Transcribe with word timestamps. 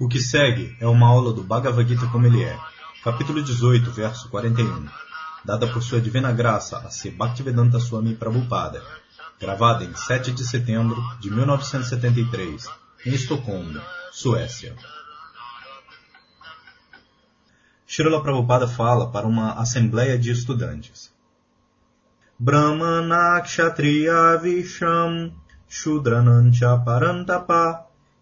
O 0.00 0.08
que 0.08 0.18
segue 0.18 0.74
é 0.80 0.86
uma 0.86 1.06
aula 1.06 1.30
do 1.30 1.42
Bhagavad 1.42 1.86
Gita 1.86 2.06
como 2.06 2.26
ele 2.26 2.42
é, 2.42 2.58
capítulo 3.04 3.42
18, 3.42 3.90
verso 3.90 4.30
41, 4.30 4.88
dada 5.44 5.66
por 5.66 5.82
sua 5.82 6.00
divina 6.00 6.32
graça 6.32 6.78
a 6.78 6.88
C. 6.88 7.10
Bhaktivedanta 7.10 7.78
Swami 7.78 8.14
Prabhupada, 8.14 8.82
gravada 9.38 9.84
em 9.84 9.94
7 9.94 10.32
de 10.32 10.46
setembro 10.46 10.96
de 11.20 11.30
1973, 11.30 12.66
em 13.04 13.10
Estocolmo, 13.10 13.78
Suécia. 14.10 14.74
Srila 17.86 18.22
Prabhupada 18.22 18.66
fala 18.66 19.10
para 19.10 19.26
uma 19.26 19.52
assembleia 19.60 20.18
de 20.18 20.30
estudantes. 20.30 21.12
Brahmana 22.38 23.42
Kshatriya 23.42 24.38
Visham 24.38 25.30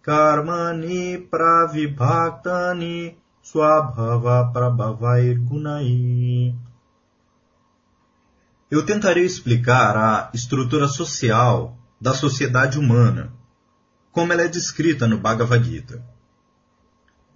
Karmani 0.02 1.19
Pravibhaktani 1.30 3.16
Swabhava 3.43 4.52
Prabhavair 4.52 5.38
Gunai 5.41 6.55
Eu 8.71 8.84
tentarei 8.84 9.24
explicar 9.24 9.97
a 9.97 10.30
estrutura 10.34 10.87
social 10.87 11.74
da 11.98 12.12
sociedade 12.12 12.79
humana, 12.79 13.33
como 14.12 14.33
ela 14.33 14.43
é 14.43 14.49
descrita 14.49 15.07
no 15.07 15.19
Bhagavad 15.19 15.65
Gita. 15.65 16.05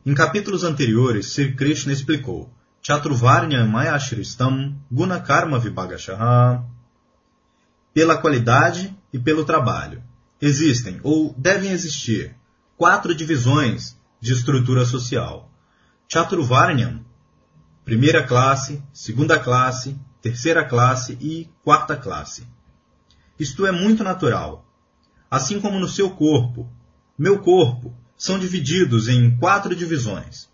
Em 0.05 0.15
capítulos 0.15 0.63
anteriores, 0.63 1.33
Sri 1.33 1.55
Krishna 1.55 1.93
explicou 1.93 2.51
Chaturvarnya 2.83 3.65
Mayashristam 3.65 4.77
Gunakarma 4.91 5.59
Vibhagashaha 5.59 6.65
pela 7.95 8.19
qualidade 8.19 8.95
e 9.13 9.19
pelo 9.19 9.45
trabalho. 9.45 10.03
Existem, 10.41 10.99
ou 11.03 11.35
devem 11.37 11.71
existir, 11.71 12.35
quatro 12.77 13.15
divisões 13.15 13.97
de 14.21 14.33
estrutura 14.33 14.85
social. 14.85 15.51
Chaturvarnyam, 16.09 17.05
primeira 17.85 18.25
classe, 18.27 18.83
segunda 18.93 19.39
classe, 19.39 19.97
terceira 20.21 20.65
classe 20.65 21.17
e 21.21 21.49
quarta 21.63 21.97
classe. 21.97 22.47
Isto 23.39 23.67
é 23.67 23.73
muito 23.73 24.05
natural. 24.05 24.65
Assim 25.31 25.61
como 25.61 25.79
no 25.79 25.89
seu 25.89 26.11
corpo, 26.11 26.71
meu 27.19 27.41
corpo, 27.41 27.95
são 28.17 28.39
divididos 28.39 29.09
em 29.09 29.37
quatro 29.37 29.75
divisões. 29.75 30.49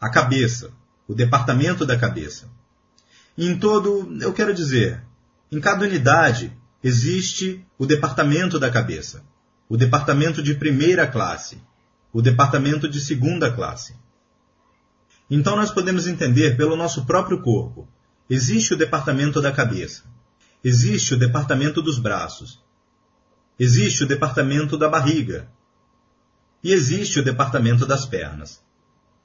A 0.00 0.10
cabeça, 0.10 0.72
o 1.06 1.14
departamento 1.14 1.86
da 1.86 1.96
cabeça. 1.96 2.48
E 3.36 3.46
em 3.46 3.58
todo, 3.58 4.16
eu 4.20 4.32
quero 4.32 4.52
dizer, 4.52 5.04
em 5.50 5.60
cada 5.60 5.84
unidade 5.84 6.52
existe 6.88 7.64
o 7.78 7.86
departamento 7.86 8.58
da 8.58 8.70
cabeça, 8.70 9.22
o 9.68 9.76
departamento 9.76 10.42
de 10.42 10.54
primeira 10.54 11.06
classe, 11.06 11.62
o 12.12 12.22
departamento 12.22 12.88
de 12.88 13.00
segunda 13.00 13.52
classe. 13.52 13.94
Então 15.30 15.54
nós 15.54 15.70
podemos 15.70 16.06
entender 16.06 16.56
pelo 16.56 16.76
nosso 16.76 17.04
próprio 17.04 17.42
corpo. 17.42 17.86
Existe 18.30 18.74
o 18.74 18.76
departamento 18.76 19.40
da 19.40 19.52
cabeça, 19.52 20.04
existe 20.64 21.14
o 21.14 21.18
departamento 21.18 21.80
dos 21.80 21.98
braços, 21.98 22.60
existe 23.58 24.04
o 24.04 24.06
departamento 24.06 24.76
da 24.76 24.88
barriga, 24.88 25.48
e 26.62 26.72
existe 26.72 27.20
o 27.20 27.24
departamento 27.24 27.86
das 27.86 28.04
pernas. 28.04 28.62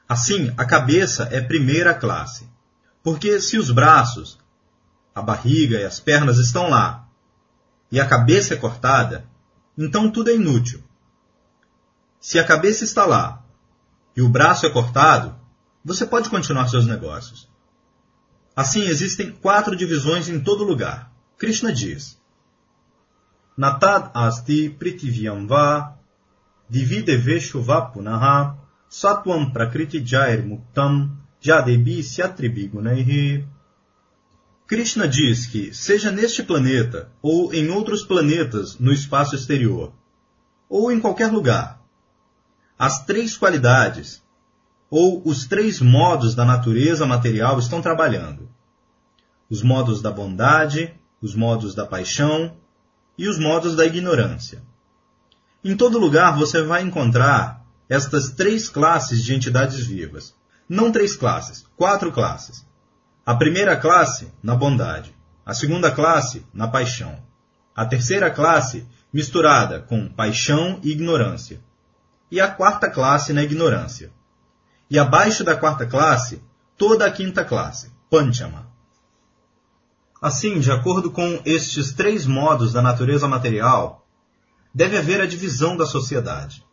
Assim, 0.08 0.54
a 0.58 0.66
cabeça 0.66 1.28
é 1.32 1.42
primeira 1.42 1.94
classe, 1.94 2.48
porque 3.02 3.42
se 3.42 3.58
os 3.58 3.72
braços, 3.72 4.38
a 5.16 5.22
barriga 5.22 5.80
e 5.80 5.84
as 5.84 6.00
pernas 6.00 6.38
estão 6.38 6.70
lá, 6.70 7.03
e 7.94 8.00
a 8.00 8.08
cabeça 8.08 8.56
é 8.56 8.58
cortada, 8.58 9.24
então 9.78 10.10
tudo 10.10 10.32
é 10.32 10.36
inútil. 10.36 10.84
Se 12.20 12.40
a 12.40 12.44
cabeça 12.44 12.84
está 12.84 13.06
lá 13.06 13.46
e 14.18 14.22
o 14.24 14.28
braço 14.28 14.66
é 14.66 14.70
cortado, 14.72 15.36
você 15.86 16.04
pode 16.04 16.28
continuar 16.28 16.68
seus 16.70 16.88
negócios. 16.88 17.48
Assim, 18.56 18.82
existem 18.82 19.30
quatro 19.32 19.76
divisões 19.76 20.28
em 20.28 20.40
todo 20.40 20.64
lugar. 20.64 21.12
Krishna 21.38 21.72
diz: 21.72 22.20
Natad 23.56 24.10
asti 24.16 24.72
pritivyam 24.72 25.46
va 25.46 25.96
divideveshu 26.68 27.62
vapunaha 27.62 28.58
satvam 28.90 29.52
prakriti 29.52 30.04
jair 30.04 30.44
muktam 30.44 31.16
jadebi 31.40 32.02
syatribi 32.02 32.70
gunaihi. 32.70 33.48
Krishna 34.66 35.08
diz 35.08 35.46
que, 35.46 35.74
seja 35.74 36.12
neste 36.12 36.42
planeta 36.42 37.12
ou 37.22 37.54
em 37.54 37.70
outros 37.70 38.04
planetas 38.04 38.78
no 38.80 38.94
espaço 38.94 39.36
exterior, 39.36 39.94
ou 40.70 40.92
em 40.92 41.00
qualquer 41.00 41.32
lugar, 41.32 41.82
as 42.80 43.06
três 43.06 43.38
qualidades 43.38 44.24
ou 44.90 45.22
os 45.26 45.46
três 45.46 45.82
modos 45.82 46.34
da 46.36 46.46
natureza 46.46 47.06
material 47.06 47.60
estão 47.60 47.82
trabalhando: 47.82 48.50
os 49.50 49.62
modos 49.62 50.02
da 50.02 50.12
bondade, 50.12 50.94
os 51.22 51.36
modos 51.36 51.76
da 51.76 51.86
paixão 51.86 52.56
e 53.18 53.28
os 53.28 53.38
modos 53.38 53.76
da 53.76 53.86
ignorância. 53.86 54.62
Em 55.64 55.76
todo 55.76 56.00
lugar 56.00 56.38
você 56.38 56.62
vai 56.62 56.82
encontrar 56.82 57.66
estas 57.88 58.32
três 58.32 58.70
classes 58.70 59.24
de 59.24 59.34
entidades 59.34 59.86
vivas. 59.86 60.36
Não 60.68 60.92
três 60.92 61.16
classes, 61.16 61.66
quatro 61.76 62.12
classes. 62.12 62.66
A 63.26 63.34
primeira 63.36 63.78
classe, 63.78 64.34
na 64.44 64.54
bondade. 64.54 65.16
A 65.46 65.54
segunda 65.54 65.90
classe, 65.90 66.46
na 66.54 66.68
paixão. 66.68 67.18
A 67.74 67.86
terceira 67.86 68.30
classe, 68.30 68.86
misturada 69.14 69.80
com 69.80 70.10
paixão 70.10 70.78
e 70.84 70.92
ignorância. 70.92 71.62
E 72.30 72.42
a 72.42 72.50
quarta 72.50 72.90
classe, 72.90 73.32
na 73.32 73.42
ignorância. 73.42 74.12
E 74.90 75.00
abaixo 75.00 75.42
da 75.42 75.56
quarta 75.56 75.86
classe, 75.86 76.44
toda 76.78 77.06
a 77.06 77.12
quinta 77.12 77.46
classe, 77.46 77.94
Panchama. 78.10 78.68
Assim, 80.22 80.60
de 80.60 80.70
acordo 80.70 81.10
com 81.10 81.42
estes 81.46 81.94
três 81.94 82.26
modos 82.26 82.74
da 82.74 82.82
natureza 82.82 83.28
material, 83.28 84.06
deve 84.74 84.98
haver 84.98 85.22
a 85.22 85.26
divisão 85.26 85.78
da 85.78 85.86
sociedade. 85.86 86.66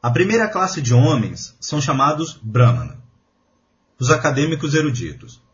A 0.00 0.12
primeira 0.12 0.46
classe 0.46 0.80
de 0.80 0.94
homens 0.94 1.56
são 1.60 1.80
chamados 1.80 2.38
Brahmana, 2.40 3.02
os 3.98 4.10
acadêmicos 4.10 4.74
eruditos. 4.74 5.44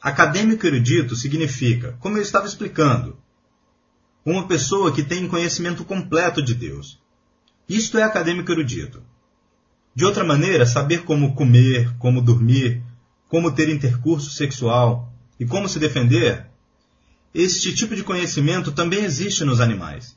Acadêmico 0.00 0.66
erudito 0.66 1.16
significa, 1.16 1.96
como 2.00 2.18
eu 2.18 2.22
estava 2.22 2.46
explicando, 2.46 3.16
uma 4.24 4.46
pessoa 4.46 4.92
que 4.92 5.02
tem 5.02 5.28
conhecimento 5.28 5.84
completo 5.84 6.42
de 6.42 6.54
Deus. 6.54 7.00
Isto 7.68 7.98
é 7.98 8.02
acadêmico 8.02 8.50
erudito. 8.50 9.02
De 9.94 10.04
outra 10.04 10.24
maneira, 10.24 10.66
saber 10.66 11.04
como 11.04 11.34
comer, 11.34 11.96
como 11.98 12.20
dormir, 12.20 12.82
como 13.28 13.52
ter 13.52 13.68
intercurso 13.68 14.30
sexual 14.30 15.12
e 15.38 15.46
como 15.46 15.68
se 15.68 15.78
defender, 15.78 16.46
este 17.34 17.74
tipo 17.74 17.94
de 17.94 18.02
conhecimento 18.02 18.72
também 18.72 19.04
existe 19.04 19.44
nos 19.44 19.60
animais. 19.60 20.16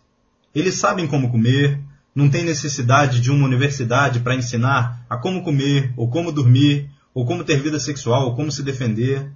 Eles 0.54 0.76
sabem 0.76 1.06
como 1.06 1.30
comer, 1.30 1.80
não 2.16 2.30
tem 2.30 2.44
necessidade 2.44 3.22
de 3.22 3.30
uma 3.30 3.46
universidade 3.46 4.20
para 4.20 4.36
ensinar 4.36 5.06
a 5.10 5.18
como 5.18 5.44
comer, 5.44 5.94
ou 5.96 6.10
como 6.10 6.32
dormir, 6.32 6.90
ou 7.14 7.26
como 7.26 7.44
ter 7.44 7.62
vida 7.62 7.80
sexual, 7.80 8.28
ou 8.28 8.36
como 8.36 8.52
se 8.52 8.64
defender. 8.64 9.32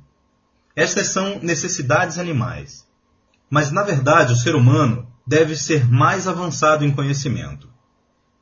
Estas 0.76 1.08
são 1.08 1.40
necessidades 1.42 2.18
animais. 2.18 2.86
Mas, 3.50 3.72
na 3.72 3.84
verdade, 3.84 4.34
o 4.34 4.36
ser 4.36 4.56
humano 4.56 5.08
deve 5.26 5.56
ser 5.56 5.90
mais 5.90 6.28
avançado 6.28 6.84
em 6.84 6.92
conhecimento. 6.92 7.70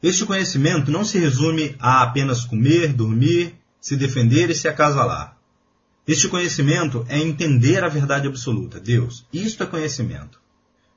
Este 0.01 0.25
conhecimento 0.25 0.89
não 0.89 1.03
se 1.03 1.19
resume 1.19 1.75
a 1.79 2.01
apenas 2.01 2.45
comer, 2.45 2.93
dormir, 2.93 3.55
se 3.79 3.95
defender 3.95 4.49
e 4.49 4.55
se 4.55 4.67
acasalar. 4.67 5.37
Este 6.07 6.27
conhecimento 6.27 7.05
é 7.07 7.19
entender 7.19 7.83
a 7.83 7.89
verdade 7.89 8.27
absoluta, 8.27 8.79
Deus. 8.79 9.25
Isto 9.31 9.63
é 9.63 9.67
conhecimento. 9.67 10.39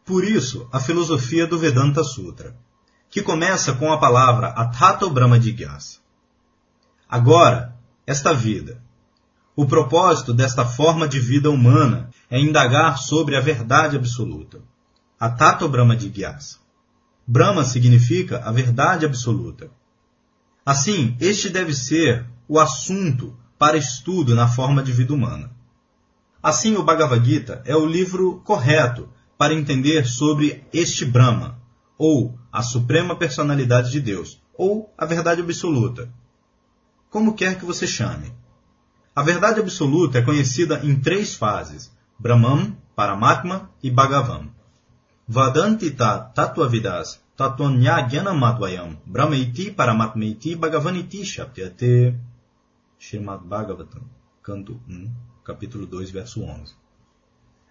Por 0.05 0.25
isso, 0.25 0.69
a 0.73 0.81
filosofia 0.81 1.47
do 1.47 1.59
Vedanta 1.59 2.03
Sutra, 2.03 2.57
que 3.11 3.23
começa 3.23 3.75
com 3.75 3.93
a 3.93 3.99
palavra 3.99 4.49
Atato 4.49 5.11
Brahma 5.11 5.41
Jigyasa. 5.41 5.99
Agora, 7.09 7.77
esta 8.07 8.33
vida. 8.33 8.83
O 9.57 9.67
propósito 9.67 10.35
desta 10.35 10.65
forma 10.65 11.07
de 11.07 11.21
vida 11.21 11.49
humana 11.49 12.11
é 12.29 12.41
indagar 12.41 12.99
sobre 12.99 13.37
a 13.37 13.41
verdade 13.41 13.97
absoluta. 13.97 14.61
Atato 15.19 15.69
Brahma 15.69 15.97
Jigyasa. 15.97 16.59
Brahma 17.27 17.65
significa 17.65 18.43
a 18.45 18.51
verdade 18.51 19.07
absoluta. 19.07 19.71
Assim, 20.67 21.17
este 21.21 21.49
deve 21.49 21.73
ser 21.73 22.27
o 22.49 22.59
assunto 22.59 23.37
para 23.57 23.77
estudo 23.77 24.35
na 24.35 24.49
forma 24.49 24.83
de 24.83 24.93
vida 24.93 25.15
humana. 25.15 25.51
Assim, 26.43 26.75
o 26.75 26.83
Bhagavad 26.83 27.25
Gita 27.25 27.63
é 27.65 27.77
o 27.77 27.87
livro 27.87 28.41
correto 28.45 29.09
para 29.39 29.55
entender 29.55 30.05
sobre 30.05 30.65
este 30.73 31.05
Brahma, 31.05 31.59
ou 31.97 32.39
a 32.53 32.63
suprema 32.63 33.17
personalidade 33.17 33.91
de 33.91 34.01
Deus, 34.01 34.43
ou 34.57 34.93
a 34.99 35.07
verdade 35.07 35.41
absoluta. 35.41 36.13
Como 37.09 37.35
quer 37.35 37.59
que 37.59 37.65
você 37.65 37.87
chame. 37.87 38.33
A 39.15 39.23
verdade 39.23 39.61
absoluta 39.61 40.19
é 40.19 40.23
conhecida 40.23 40.81
em 40.83 40.99
três 40.99 41.35
fases: 41.37 41.93
Brahman, 42.19 42.77
Paramatma 42.97 43.71
e 43.83 43.91
Bhagavan. 43.91 44.49
Vadantita 45.27 46.19
Tatvavidas 46.35 47.21
Tatvanyagyanamadvayam 47.37 48.99
Brahmaiti 49.07 49.71
Paramatmaiti 49.71 50.55
Bhagavaniti 50.55 51.25
Shapyate 51.25 52.19
Srimad 52.99 53.43
Bhagavatam, 53.45 54.03
canto 54.43 54.81
1, 54.89 55.11
capítulo 55.45 55.87
2, 55.87 56.11
verso 56.11 56.43
11. 56.43 56.75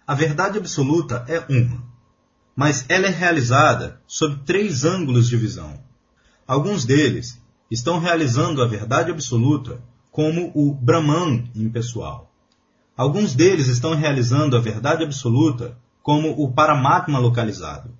A 0.06 0.14
verdade 0.14 0.58
absoluta 0.58 1.24
é 1.28 1.40
uma, 1.48 1.82
mas 2.56 2.84
ela 2.88 3.06
é 3.06 3.10
realizada 3.10 4.00
sob 4.06 4.44
três 4.44 4.84
ângulos 4.84 5.28
de 5.28 5.36
visão. 5.36 5.78
Alguns 6.46 6.84
deles 6.84 7.40
estão 7.70 7.98
realizando 7.98 8.62
a 8.62 8.66
verdade 8.66 9.10
absoluta 9.10 9.82
como 10.14 10.52
o 10.54 10.72
Brahman 10.72 11.50
impessoal. 11.56 12.30
Alguns 12.96 13.34
deles 13.34 13.66
estão 13.66 13.96
realizando 13.96 14.56
a 14.56 14.60
verdade 14.60 15.02
absoluta 15.02 15.76
como 16.04 16.30
o 16.40 16.52
Paramatma 16.52 17.18
localizado. 17.18 17.90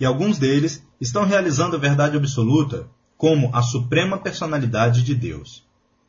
E 0.00 0.04
alguns 0.04 0.40
deles 0.40 0.84
estão 1.00 1.24
realizando 1.24 1.76
a 1.76 1.78
verdade 1.78 2.16
absoluta 2.16 2.88
como 3.16 3.48
a 3.54 3.62
suprema 3.62 4.18
personalidade 4.18 5.04
de 5.04 5.14
Deus. 5.14 5.64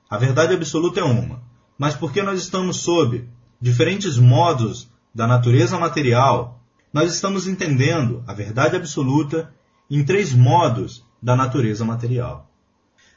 A 0.09 0.17
verdade 0.17 0.55
absoluta 0.55 0.99
é 1.01 1.03
uma, 1.03 1.39
mas 1.77 1.93
porque 1.93 2.23
nós 2.23 2.39
estamos 2.39 2.77
sob 2.77 3.29
diferentes 3.61 4.17
modos 4.17 4.89
da 5.13 5.27
natureza 5.27 5.77
material, 5.77 6.59
nós 6.91 7.13
estamos 7.13 7.47
entendendo 7.47 8.23
a 8.25 8.33
verdade 8.33 8.75
absoluta 8.75 9.53
em 9.87 10.03
três 10.03 10.33
modos 10.33 11.05
da 11.21 11.35
natureza 11.35 11.85
material. 11.85 12.49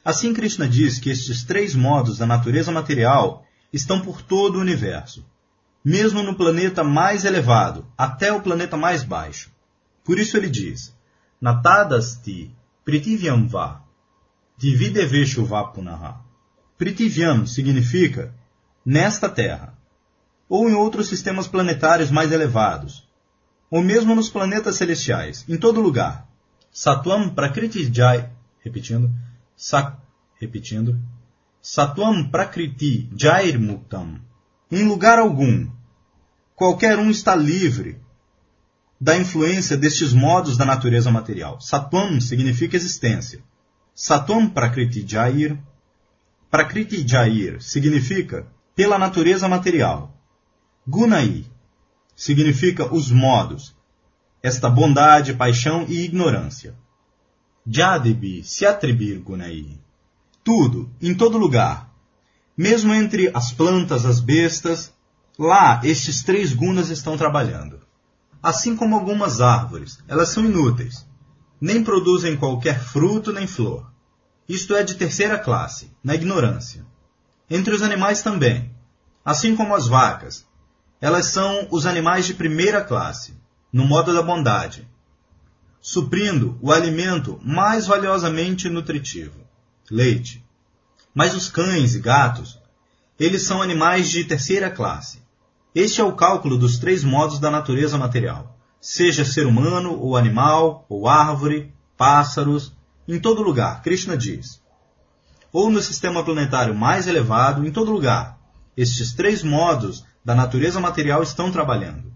Assim, 0.03 0.33
Krishna 0.33 0.67
diz 0.67 0.99
que 0.99 1.09
estes 1.09 1.43
três 1.43 1.75
modos 1.75 2.17
da 2.17 2.25
natureza 2.25 2.71
material 2.71 3.45
estão 3.71 4.01
por 4.01 4.21
todo 4.21 4.55
o 4.57 4.61
universo, 4.61 5.25
mesmo 5.83 6.23
no 6.23 6.35
planeta 6.35 6.83
mais 6.83 7.25
elevado, 7.25 7.85
até 7.97 8.31
o 8.31 8.41
planeta 8.41 8.77
mais 8.77 9.03
baixo. 9.03 9.51
Por 10.03 10.17
isso 10.17 10.37
ele 10.37 10.49
diz: 10.49 10.93
Natadasti 11.39 12.55
pritivyam 12.83 13.47
va, 13.47 13.81
divideveshu 14.57 15.45
va 15.45 15.63
punaha. 15.65 16.21
Pritivyam 16.77 17.45
significa 17.45 18.33
nesta 18.85 19.29
Terra, 19.29 19.77
ou 20.47 20.69
em 20.69 20.73
outros 20.73 21.07
sistemas 21.07 21.47
planetários 21.47 22.09
mais 22.09 22.31
elevados, 22.31 23.07
ou 23.69 23.83
mesmo 23.83 24.15
nos 24.15 24.29
planetas 24.29 24.77
celestiais, 24.77 25.45
em 25.47 25.57
todo 25.57 25.81
lugar. 25.81 26.27
Satwam 26.71 27.29
Prakriti 27.29 27.91
Jai, 27.93 28.29
repetindo, 28.63 29.11
sa, 29.59 29.99
repetindo, 30.39 30.97
Satwam 31.61 32.31
Prakriti 32.31 33.09
Jair 33.13 33.59
Muktam. 33.59 34.21
Em 34.71 34.87
lugar 34.87 35.19
algum, 35.19 35.69
qualquer 36.55 36.97
um 36.97 37.11
está 37.11 37.35
livre 37.35 37.99
da 39.01 39.17
influência 39.17 39.75
destes 39.75 40.13
modos 40.13 40.55
da 40.55 40.63
natureza 40.63 41.11
material. 41.11 41.59
Satwam 41.59 42.21
significa 42.21 42.77
existência. 42.77 43.43
Satwam 43.93 44.49
Prakriti 44.49 45.05
Jair. 45.05 45.59
Prakriti 46.49 47.05
Jair 47.05 47.61
significa 47.61 48.47
pela 48.73 48.97
natureza 48.97 49.49
material. 49.49 50.17
Gunai 50.87 51.45
significa 52.15 52.93
os 52.93 53.11
modos, 53.11 53.75
esta 54.41 54.69
bondade, 54.69 55.33
paixão 55.33 55.85
e 55.89 56.05
ignorância. 56.05 56.73
Jadebi 57.65 58.43
se 58.43 58.65
atribir 58.65 59.19
Gunai 59.19 59.79
tudo, 60.43 60.89
em 60.99 61.13
todo 61.13 61.37
lugar. 61.37 61.89
Mesmo 62.57 62.91
entre 62.93 63.29
as 63.35 63.51
plantas, 63.51 64.05
as 64.05 64.19
bestas, 64.19 64.91
lá 65.37 65.79
estes 65.83 66.23
três 66.23 66.53
gunas 66.53 66.89
estão 66.89 67.17
trabalhando. 67.17 67.79
Assim 68.41 68.75
como 68.75 68.95
algumas 68.95 69.41
árvores, 69.41 69.99
elas 70.07 70.29
são 70.29 70.43
inúteis. 70.43 71.05
Nem 71.61 71.83
produzem 71.83 72.35
qualquer 72.35 72.79
fruto 72.79 73.31
nem 73.31 73.45
flor. 73.45 73.91
Isto 74.47 74.73
é 74.73 74.81
de 74.81 74.95
terceira 74.95 75.37
classe, 75.37 75.91
na 76.03 76.15
ignorância. 76.15 76.85
Entre 77.49 77.73
os 77.73 77.83
animais 77.83 78.23
também. 78.23 78.73
Assim 79.23 79.55
como 79.55 79.75
as 79.75 79.87
vacas, 79.87 80.47
elas 80.99 81.27
são 81.27 81.67
os 81.69 81.85
animais 81.85 82.25
de 82.25 82.33
primeira 82.33 82.83
classe, 82.83 83.37
no 83.71 83.85
modo 83.85 84.13
da 84.13 84.23
bondade, 84.23 84.87
suprindo 85.81 86.57
o 86.61 86.71
alimento 86.71 87.39
mais 87.43 87.87
valiosamente 87.87 88.69
nutritivo 88.69 89.49
leite. 89.89 90.45
Mas 91.13 91.33
os 91.33 91.49
cães 91.49 91.95
e 91.95 91.99
gatos, 91.99 92.59
eles 93.19 93.43
são 93.43 93.61
animais 93.61 94.09
de 94.09 94.23
terceira 94.23 94.69
classe. 94.69 95.21
Este 95.73 96.01
é 96.01 96.03
o 96.03 96.15
cálculo 96.15 96.57
dos 96.57 96.77
três 96.77 97.03
modos 97.03 97.39
da 97.39 97.49
natureza 97.49 97.97
material, 97.97 98.57
seja 98.79 99.25
ser 99.25 99.45
humano, 99.45 99.97
ou 99.99 100.15
animal, 100.15 100.85
ou 100.87 101.07
árvore, 101.07 101.73
pássaros, 101.97 102.73
em 103.07 103.19
todo 103.19 103.41
lugar, 103.41 103.81
Krishna 103.81 104.15
diz. 104.15 104.61
Ou 105.51 105.69
no 105.69 105.81
sistema 105.81 106.23
planetário 106.23 106.75
mais 106.75 107.07
elevado, 107.07 107.65
em 107.65 107.71
todo 107.71 107.91
lugar, 107.91 108.39
estes 108.77 109.13
três 109.13 109.43
modos 109.43 110.05
da 110.23 110.35
natureza 110.35 110.79
material 110.79 111.23
estão 111.23 111.51
trabalhando. 111.51 112.13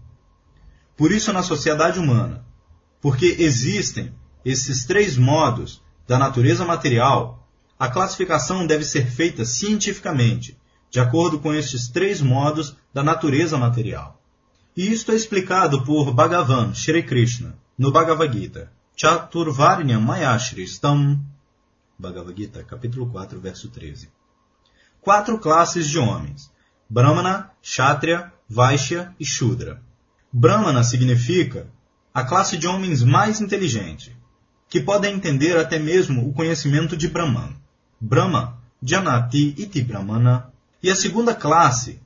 Por 0.96 1.10
isso, 1.10 1.32
na 1.32 1.42
sociedade 1.42 1.98
humana, 1.98 2.44
porque 3.04 3.36
existem 3.40 4.14
esses 4.42 4.86
três 4.86 5.18
modos 5.18 5.82
da 6.08 6.18
natureza 6.18 6.64
material, 6.64 7.46
a 7.78 7.86
classificação 7.86 8.66
deve 8.66 8.82
ser 8.82 9.04
feita 9.10 9.44
cientificamente, 9.44 10.56
de 10.90 11.00
acordo 11.00 11.38
com 11.38 11.52
estes 11.52 11.88
três 11.88 12.22
modos 12.22 12.74
da 12.94 13.02
natureza 13.02 13.58
material. 13.58 14.18
E 14.74 14.90
isto 14.90 15.12
é 15.12 15.16
explicado 15.16 15.84
por 15.84 16.14
Bhagavan 16.14 16.72
Shri 16.72 17.02
Krishna 17.02 17.58
no 17.76 17.92
Bhagavad 17.92 18.32
Gita, 18.32 18.72
Chaturvarnya 18.96 20.00
Mayashristam, 20.00 21.20
Bhagavad 21.98 22.34
Gita, 22.34 22.64
capítulo 22.64 23.06
4, 23.10 23.38
verso 23.38 23.68
13. 23.68 24.08
Quatro 25.02 25.36
classes 25.36 25.90
de 25.90 25.98
homens: 25.98 26.50
Brahmana, 26.88 27.50
Kshatriya, 27.60 28.32
Vaishya 28.48 29.14
e 29.20 29.26
Shudra. 29.26 29.82
Brahmana 30.32 30.82
significa 30.82 31.68
a 32.14 32.22
classe 32.22 32.56
de 32.56 32.68
homens 32.68 33.02
mais 33.02 33.40
inteligente, 33.40 34.16
que 34.68 34.80
podem 34.80 35.16
entender 35.16 35.56
até 35.56 35.80
mesmo 35.80 36.28
o 36.28 36.32
conhecimento 36.32 36.96
de 36.96 37.08
Brahman. 37.08 37.56
Brahma, 38.00 38.62
Janati 38.80 39.52
Iti 39.58 39.82
Brahmana. 39.82 40.48
E 40.80 40.88
a 40.88 40.94
segunda 40.94 41.34
classe 41.34 42.00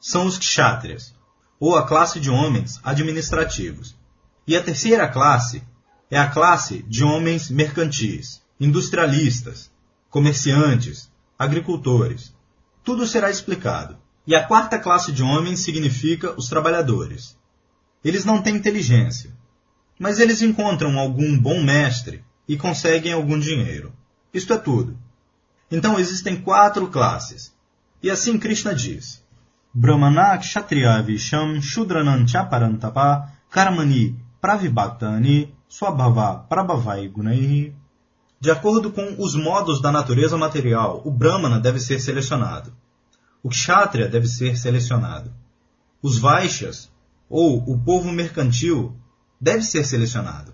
são 0.00 0.24
os 0.24 0.38
kshatriyas, 0.38 1.14
ou 1.58 1.76
a 1.76 1.86
classe 1.86 2.18
de 2.18 2.30
homens 2.30 2.80
administrativos. 2.82 3.94
E 4.46 4.56
a 4.56 4.62
terceira 4.62 5.06
classe 5.06 5.62
é 6.10 6.18
a 6.18 6.30
classe 6.30 6.82
de 6.88 7.04
homens 7.04 7.50
mercantis, 7.50 8.40
industrialistas, 8.58 9.70
comerciantes, 10.08 11.10
agricultores. 11.38 12.34
Tudo 12.82 13.06
será 13.06 13.28
explicado. 13.28 13.98
E 14.26 14.34
a 14.34 14.42
quarta 14.42 14.78
classe 14.78 15.12
de 15.12 15.22
homens 15.22 15.60
significa 15.60 16.32
os 16.32 16.48
trabalhadores. 16.48 17.36
Eles 18.02 18.24
não 18.24 18.40
têm 18.40 18.56
inteligência, 18.56 19.38
mas 20.00 20.18
eles 20.18 20.40
encontram 20.40 20.98
algum 20.98 21.38
bom 21.38 21.62
mestre 21.62 22.24
e 22.48 22.56
conseguem 22.56 23.12
algum 23.12 23.38
dinheiro. 23.38 23.92
Isto 24.32 24.54
é 24.54 24.56
tudo. 24.56 24.96
Então 25.70 25.98
existem 25.98 26.40
quatro 26.40 26.88
classes. 26.88 27.54
E 28.02 28.08
assim 28.08 28.38
Krishna 28.38 28.74
diz: 28.74 29.22
Brahmana 29.74 30.38
Kshatriya 30.38 31.02
Visham 31.02 31.60
Shudranan 31.60 32.26
Chaparantapa 32.26 33.30
Karmani 33.50 34.18
Pravibhaktani 34.40 35.54
Swabhava 35.68 36.46
Prabhavai 36.48 37.06
Gunai. 37.06 37.74
De 38.40 38.50
acordo 38.50 38.90
com 38.90 39.16
os 39.18 39.34
modos 39.34 39.82
da 39.82 39.92
natureza 39.92 40.38
material, 40.38 41.02
o 41.04 41.10
Brahmana 41.10 41.60
deve 41.60 41.78
ser 41.78 42.00
selecionado. 42.00 42.72
O 43.42 43.50
Kshatriya 43.50 44.08
deve 44.08 44.26
ser 44.26 44.56
selecionado. 44.56 45.30
Os 46.02 46.18
Vaishyas, 46.18 46.90
ou 47.28 47.58
o 47.70 47.78
povo 47.78 48.10
mercantil, 48.10 48.96
deve 49.40 49.62
ser 49.62 49.84
selecionado. 49.84 50.52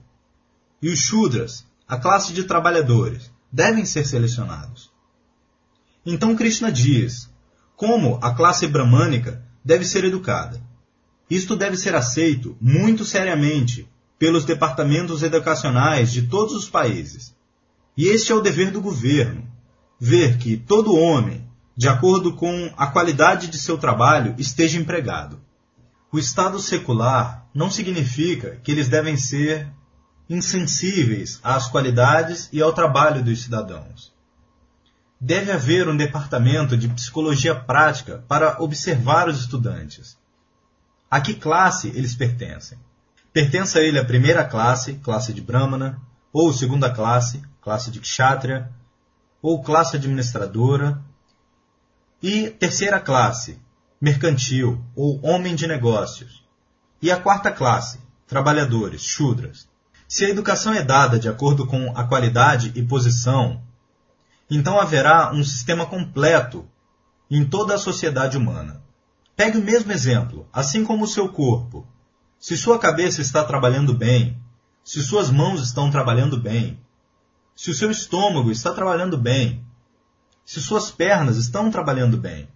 E 0.80 0.88
os 0.88 0.98
Shudras, 0.98 1.66
a 1.88 1.96
classe 1.96 2.32
de 2.32 2.44
trabalhadores, 2.44 3.30
devem 3.50 3.84
ser 3.84 4.06
selecionados. 4.06 4.90
Então 6.04 6.36
Krishna 6.36 6.70
diz 6.70 7.28
como 7.74 8.18
a 8.22 8.32
classe 8.34 8.66
bramânica 8.66 9.42
deve 9.64 9.84
ser 9.84 10.04
educada. 10.04 10.62
Isto 11.28 11.56
deve 11.56 11.76
ser 11.76 11.94
aceito 11.94 12.56
muito 12.60 13.04
seriamente 13.04 13.88
pelos 14.18 14.44
departamentos 14.44 15.22
educacionais 15.22 16.12
de 16.12 16.22
todos 16.22 16.54
os 16.54 16.70
países. 16.70 17.34
E 17.96 18.06
este 18.06 18.30
é 18.30 18.34
o 18.34 18.40
dever 18.40 18.70
do 18.70 18.80
governo: 18.80 19.46
ver 19.98 20.38
que 20.38 20.56
todo 20.56 20.96
homem, 20.96 21.44
de 21.76 21.88
acordo 21.88 22.34
com 22.34 22.72
a 22.76 22.86
qualidade 22.86 23.48
de 23.48 23.58
seu 23.58 23.76
trabalho, 23.76 24.34
esteja 24.38 24.78
empregado. 24.78 25.40
O 26.12 26.18
Estado 26.18 26.60
secular 26.60 27.45
não 27.56 27.70
significa 27.70 28.56
que 28.62 28.70
eles 28.70 28.86
devem 28.86 29.16
ser 29.16 29.66
insensíveis 30.28 31.40
às 31.42 31.66
qualidades 31.66 32.50
e 32.52 32.60
ao 32.60 32.70
trabalho 32.70 33.24
dos 33.24 33.44
cidadãos. 33.44 34.12
Deve 35.18 35.50
haver 35.50 35.88
um 35.88 35.96
departamento 35.96 36.76
de 36.76 36.86
psicologia 36.86 37.54
prática 37.54 38.22
para 38.28 38.62
observar 38.62 39.26
os 39.26 39.40
estudantes. 39.40 40.18
A 41.10 41.18
que 41.18 41.32
classe 41.32 41.88
eles 41.88 42.14
pertencem? 42.14 42.78
Pertence 43.32 43.78
a 43.78 43.82
ele 43.82 43.98
a 43.98 44.04
primeira 44.04 44.44
classe, 44.44 45.00
classe 45.02 45.32
de 45.32 45.40
Brahmana, 45.40 45.98
ou 46.30 46.52
segunda 46.52 46.90
classe, 46.90 47.40
classe 47.62 47.90
de 47.90 48.00
Kshatriya, 48.00 48.70
ou 49.40 49.62
classe 49.62 49.96
administradora, 49.96 51.02
e 52.22 52.50
terceira 52.50 53.00
classe, 53.00 53.58
mercantil, 53.98 54.84
ou 54.94 55.24
homem 55.24 55.54
de 55.54 55.66
negócios. 55.66 56.45
E 57.00 57.10
a 57.10 57.20
quarta 57.20 57.50
classe, 57.52 58.00
trabalhadores, 58.26 59.02
Shudras. 59.02 59.68
Se 60.08 60.24
a 60.24 60.30
educação 60.30 60.72
é 60.72 60.82
dada 60.82 61.18
de 61.18 61.28
acordo 61.28 61.66
com 61.66 61.92
a 61.96 62.04
qualidade 62.04 62.72
e 62.74 62.82
posição, 62.82 63.62
então 64.50 64.80
haverá 64.80 65.32
um 65.32 65.42
sistema 65.42 65.84
completo 65.84 66.66
em 67.30 67.44
toda 67.44 67.74
a 67.74 67.78
sociedade 67.78 68.36
humana. 68.36 68.82
Pegue 69.34 69.58
o 69.58 69.64
mesmo 69.64 69.92
exemplo, 69.92 70.48
assim 70.52 70.84
como 70.84 71.04
o 71.04 71.08
seu 71.08 71.28
corpo. 71.28 71.86
Se 72.38 72.56
sua 72.56 72.78
cabeça 72.78 73.20
está 73.20 73.44
trabalhando 73.44 73.92
bem, 73.92 74.40
se 74.84 75.02
suas 75.02 75.30
mãos 75.30 75.60
estão 75.60 75.90
trabalhando 75.90 76.40
bem, 76.40 76.80
se 77.54 77.70
o 77.70 77.74
seu 77.74 77.90
estômago 77.90 78.50
está 78.50 78.72
trabalhando 78.72 79.18
bem, 79.18 79.64
se 80.44 80.60
suas 80.60 80.90
pernas 80.90 81.36
estão 81.36 81.70
trabalhando 81.70 82.16
bem, 82.16 82.48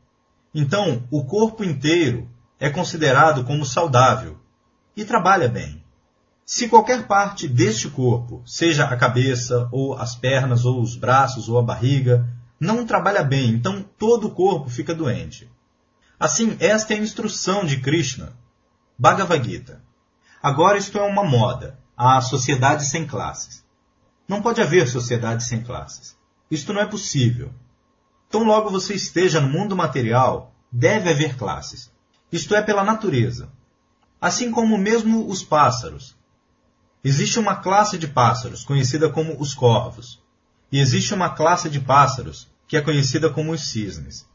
então 0.54 1.06
o 1.10 1.24
corpo 1.24 1.64
inteiro 1.64 2.30
é 2.60 2.68
considerado 2.68 3.42
como 3.42 3.64
saudável 3.64 4.38
e 4.94 5.04
trabalha 5.04 5.48
bem. 5.48 5.82
Se 6.44 6.68
qualquer 6.68 7.06
parte 7.06 7.48
deste 7.48 7.88
corpo, 7.88 8.42
seja 8.44 8.84
a 8.84 8.96
cabeça, 8.96 9.68
ou 9.72 9.96
as 9.96 10.14
pernas, 10.14 10.66
ou 10.66 10.82
os 10.82 10.94
braços, 10.94 11.48
ou 11.48 11.58
a 11.58 11.62
barriga, 11.62 12.28
não 12.58 12.84
trabalha 12.84 13.22
bem, 13.22 13.50
então 13.50 13.82
todo 13.98 14.26
o 14.26 14.30
corpo 14.30 14.68
fica 14.68 14.94
doente. 14.94 15.50
Assim, 16.18 16.56
esta 16.60 16.92
é 16.92 16.96
a 16.96 17.00
instrução 17.00 17.64
de 17.64 17.80
Krishna, 17.80 18.34
Bhagavad 18.98 19.42
Gita. 19.48 19.82
Agora 20.42 20.76
isto 20.76 20.98
é 20.98 21.02
uma 21.02 21.24
moda, 21.24 21.78
a 21.96 22.20
sociedade 22.20 22.84
sem 22.84 23.06
classes. 23.06 23.64
Não 24.28 24.42
pode 24.42 24.60
haver 24.60 24.86
sociedade 24.86 25.44
sem 25.44 25.62
classes. 25.62 26.14
Isto 26.50 26.74
não 26.74 26.82
é 26.82 26.86
possível. 26.86 27.50
Tão 28.28 28.44
logo 28.44 28.68
você 28.68 28.94
esteja 28.94 29.40
no 29.40 29.48
mundo 29.48 29.74
material, 29.74 30.52
deve 30.70 31.10
haver 31.10 31.36
classes. 31.36 31.90
Isto 32.32 32.54
é 32.54 32.62
pela 32.62 32.84
natureza. 32.84 33.48
Assim 34.20 34.50
como 34.50 34.78
mesmo 34.78 35.26
os 35.26 35.42
pássaros. 35.42 36.16
Existe 37.02 37.38
uma 37.38 37.56
classe 37.56 37.96
de 37.96 38.06
pássaros, 38.06 38.64
conhecida 38.64 39.08
como 39.08 39.40
os 39.40 39.54
corvos. 39.54 40.20
E 40.70 40.78
existe 40.78 41.14
uma 41.14 41.30
classe 41.30 41.70
de 41.70 41.80
pássaros, 41.80 42.46
que 42.68 42.76
é 42.76 42.80
conhecida 42.80 43.30
como 43.30 43.52
os 43.52 43.62
cisnes. 43.68 44.26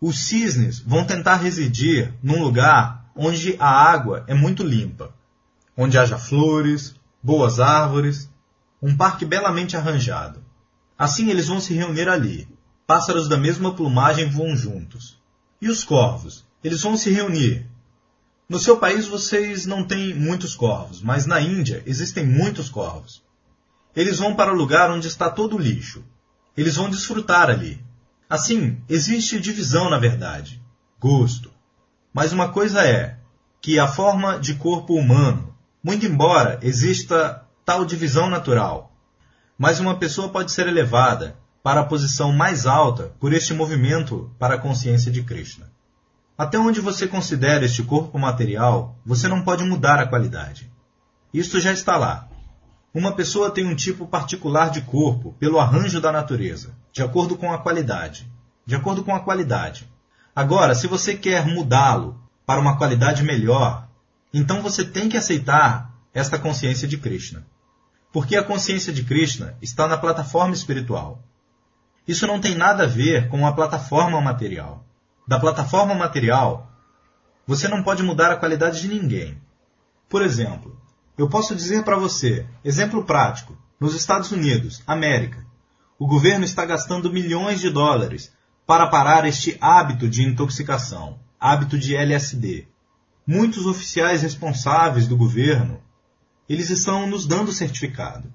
Os 0.00 0.26
cisnes 0.26 0.80
vão 0.80 1.04
tentar 1.04 1.36
residir 1.36 2.12
num 2.22 2.42
lugar 2.42 3.10
onde 3.14 3.56
a 3.58 3.68
água 3.68 4.24
é 4.26 4.34
muito 4.34 4.62
limpa, 4.62 5.14
onde 5.76 5.98
haja 5.98 6.18
flores, 6.18 6.94
boas 7.22 7.60
árvores, 7.60 8.30
um 8.82 8.96
parque 8.96 9.24
belamente 9.24 9.76
arranjado. 9.76 10.42
Assim 10.98 11.30
eles 11.30 11.48
vão 11.48 11.60
se 11.60 11.74
reunir 11.74 12.08
ali. 12.08 12.48
Pássaros 12.86 13.28
da 13.28 13.36
mesma 13.36 13.74
plumagem 13.74 14.28
voam 14.28 14.56
juntos. 14.56 15.18
E 15.60 15.68
os 15.68 15.84
corvos? 15.84 16.44
Eles 16.66 16.82
vão 16.82 16.96
se 16.96 17.10
reunir 17.10 17.66
no 18.48 18.60
seu 18.60 18.76
país 18.76 19.08
vocês 19.08 19.66
não 19.66 19.82
têm 19.82 20.14
muitos 20.14 20.54
corvos, 20.54 21.02
mas 21.02 21.26
na 21.26 21.40
Índia 21.40 21.82
existem 21.84 22.24
muitos 22.24 22.68
corvos. 22.68 23.20
Eles 23.94 24.20
vão 24.20 24.36
para 24.36 24.52
o 24.52 24.56
lugar 24.56 24.88
onde 24.88 25.08
está 25.08 25.28
todo 25.28 25.56
o 25.56 25.58
lixo. 25.58 26.04
Eles 26.56 26.76
vão 26.76 26.88
desfrutar 26.88 27.50
ali. 27.50 27.84
Assim, 28.30 28.80
existe 28.88 29.40
divisão 29.40 29.90
na 29.90 29.98
verdade, 29.98 30.62
gosto. 31.00 31.52
Mas 32.14 32.32
uma 32.32 32.48
coisa 32.50 32.86
é 32.86 33.18
que 33.60 33.80
a 33.80 33.88
forma 33.88 34.38
de 34.38 34.54
corpo 34.54 34.94
humano, 34.94 35.52
muito 35.82 36.06
embora 36.06 36.60
exista 36.62 37.44
tal 37.64 37.84
divisão 37.84 38.30
natural, 38.30 38.92
mas 39.58 39.80
uma 39.80 39.98
pessoa 39.98 40.28
pode 40.28 40.52
ser 40.52 40.68
elevada 40.68 41.36
para 41.64 41.80
a 41.80 41.84
posição 41.84 42.30
mais 42.30 42.64
alta 42.64 43.12
por 43.18 43.32
este 43.32 43.52
movimento 43.52 44.32
para 44.38 44.54
a 44.54 44.58
consciência 44.58 45.10
de 45.10 45.24
Krishna. 45.24 45.74
Até 46.38 46.58
onde 46.58 46.82
você 46.82 47.06
considera 47.06 47.64
este 47.64 47.82
corpo 47.82 48.18
material, 48.18 48.94
você 49.06 49.26
não 49.26 49.42
pode 49.42 49.64
mudar 49.64 49.98
a 49.98 50.06
qualidade. 50.06 50.70
Isto 51.32 51.58
já 51.58 51.72
está 51.72 51.96
lá. 51.96 52.28
Uma 52.92 53.12
pessoa 53.12 53.50
tem 53.50 53.66
um 53.66 53.74
tipo 53.74 54.06
particular 54.06 54.70
de 54.70 54.82
corpo 54.82 55.34
pelo 55.38 55.58
arranjo 55.58 55.98
da 55.98 56.12
natureza, 56.12 56.76
de 56.92 57.02
acordo 57.02 57.38
com 57.38 57.52
a 57.52 57.58
qualidade. 57.58 58.30
De 58.66 58.74
acordo 58.74 59.02
com 59.02 59.14
a 59.14 59.20
qualidade. 59.20 59.90
Agora, 60.34 60.74
se 60.74 60.86
você 60.86 61.16
quer 61.16 61.46
mudá-lo 61.46 62.20
para 62.44 62.60
uma 62.60 62.76
qualidade 62.76 63.22
melhor, 63.22 63.88
então 64.32 64.60
você 64.60 64.84
tem 64.84 65.08
que 65.08 65.16
aceitar 65.16 65.90
esta 66.12 66.38
consciência 66.38 66.86
de 66.86 66.98
Krishna. 66.98 67.46
Porque 68.12 68.36
a 68.36 68.42
consciência 68.42 68.92
de 68.92 69.04
Krishna 69.04 69.56
está 69.62 69.88
na 69.88 69.96
plataforma 69.96 70.52
espiritual. 70.52 71.22
Isso 72.06 72.26
não 72.26 72.40
tem 72.40 72.54
nada 72.54 72.82
a 72.84 72.86
ver 72.86 73.28
com 73.28 73.46
a 73.46 73.52
plataforma 73.52 74.20
material 74.20 74.86
da 75.26 75.40
plataforma 75.40 75.94
material, 75.94 76.70
você 77.46 77.68
não 77.68 77.82
pode 77.82 78.02
mudar 78.02 78.30
a 78.30 78.36
qualidade 78.36 78.80
de 78.80 78.88
ninguém. 78.88 79.40
Por 80.08 80.22
exemplo, 80.22 80.80
eu 81.18 81.28
posso 81.28 81.54
dizer 81.54 81.82
para 81.82 81.96
você, 81.96 82.46
exemplo 82.64 83.04
prático, 83.04 83.56
nos 83.80 83.94
Estados 83.94 84.30
Unidos, 84.30 84.82
América, 84.86 85.44
o 85.98 86.06
governo 86.06 86.44
está 86.44 86.64
gastando 86.64 87.12
milhões 87.12 87.60
de 87.60 87.70
dólares 87.70 88.32
para 88.66 88.88
parar 88.88 89.26
este 89.26 89.56
hábito 89.60 90.08
de 90.08 90.22
intoxicação, 90.22 91.18
hábito 91.40 91.78
de 91.78 91.96
LSD. 91.96 92.68
Muitos 93.26 93.66
oficiais 93.66 94.22
responsáveis 94.22 95.06
do 95.06 95.16
governo, 95.16 95.80
eles 96.48 96.70
estão 96.70 97.06
nos 97.08 97.26
dando 97.26 97.52
certificado. 97.52 98.32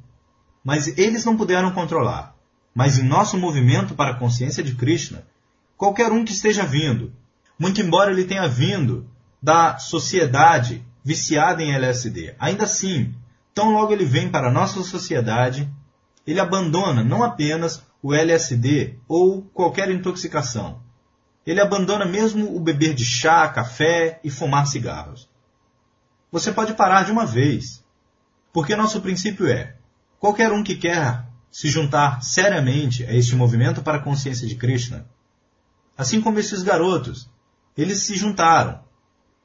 Mas 0.63 0.87
eles 0.97 1.23
não 1.23 1.37
puderam 1.37 1.71
controlar. 1.71 2.35
Mas 2.73 2.97
em 2.97 3.03
nosso 3.03 3.37
movimento 3.37 3.95
para 3.95 4.11
a 4.11 4.19
consciência 4.19 4.63
de 4.63 4.75
Krishna, 4.75 5.25
qualquer 5.81 6.11
um 6.11 6.23
que 6.23 6.31
esteja 6.31 6.63
vindo. 6.63 7.11
Muito 7.57 7.81
embora 7.81 8.11
ele 8.11 8.23
tenha 8.23 8.47
vindo 8.47 9.09
da 9.41 9.79
sociedade 9.79 10.85
viciada 11.03 11.63
em 11.63 11.73
LSD. 11.73 12.35
Ainda 12.37 12.65
assim, 12.65 13.15
tão 13.51 13.73
logo 13.73 13.91
ele 13.91 14.05
vem 14.05 14.29
para 14.29 14.49
a 14.49 14.51
nossa 14.51 14.83
sociedade, 14.83 15.67
ele 16.27 16.39
abandona 16.39 17.03
não 17.03 17.23
apenas 17.23 17.83
o 17.99 18.13
LSD 18.13 18.99
ou 19.07 19.41
qualquer 19.41 19.89
intoxicação. 19.89 20.83
Ele 21.47 21.59
abandona 21.59 22.05
mesmo 22.05 22.55
o 22.55 22.59
beber 22.59 22.93
de 22.93 23.03
chá, 23.03 23.47
café 23.47 24.19
e 24.23 24.29
fumar 24.29 24.67
cigarros. 24.67 25.27
Você 26.31 26.51
pode 26.51 26.75
parar 26.75 27.05
de 27.05 27.11
uma 27.11 27.25
vez, 27.25 27.83
porque 28.53 28.75
nosso 28.75 29.01
princípio 29.01 29.47
é: 29.47 29.73
qualquer 30.19 30.51
um 30.51 30.63
que 30.63 30.75
quer 30.75 31.25
se 31.49 31.69
juntar 31.69 32.21
seriamente 32.21 33.03
a 33.03 33.15
este 33.15 33.35
movimento 33.35 33.81
para 33.81 33.97
a 33.97 34.03
consciência 34.03 34.47
de 34.47 34.53
Krishna 34.53 35.09
assim 35.97 36.21
como 36.21 36.39
esses 36.39 36.63
garotos. 36.63 37.29
Eles 37.77 37.99
se 37.99 38.15
juntaram. 38.15 38.79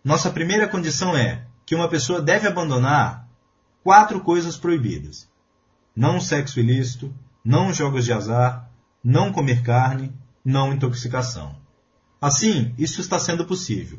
Nossa 0.05 0.31
primeira 0.31 0.69
condição 0.69 1.17
é 1.17 1.47
que 1.65 1.75
uma 1.75 1.89
pessoa 1.89 2.23
deve 2.23 2.47
abandonar 2.47 3.29
quatro 3.83 4.21
coisas 4.21 4.57
proibidas: 4.57 5.29
não 5.95 6.21
sexo 6.21 6.61
ilícito, 6.61 7.15
não 7.45 7.73
jogos 7.73 8.05
de 8.05 8.13
azar, 8.13 8.71
não 9.03 9.33
comer 9.33 9.63
carne, 9.63 10.13
não 10.45 10.73
intoxicação. 10.73 11.57
Assim, 12.21 12.75
isso 12.79 13.01
está 13.01 13.19
sendo 13.19 13.45
possível. 13.45 13.99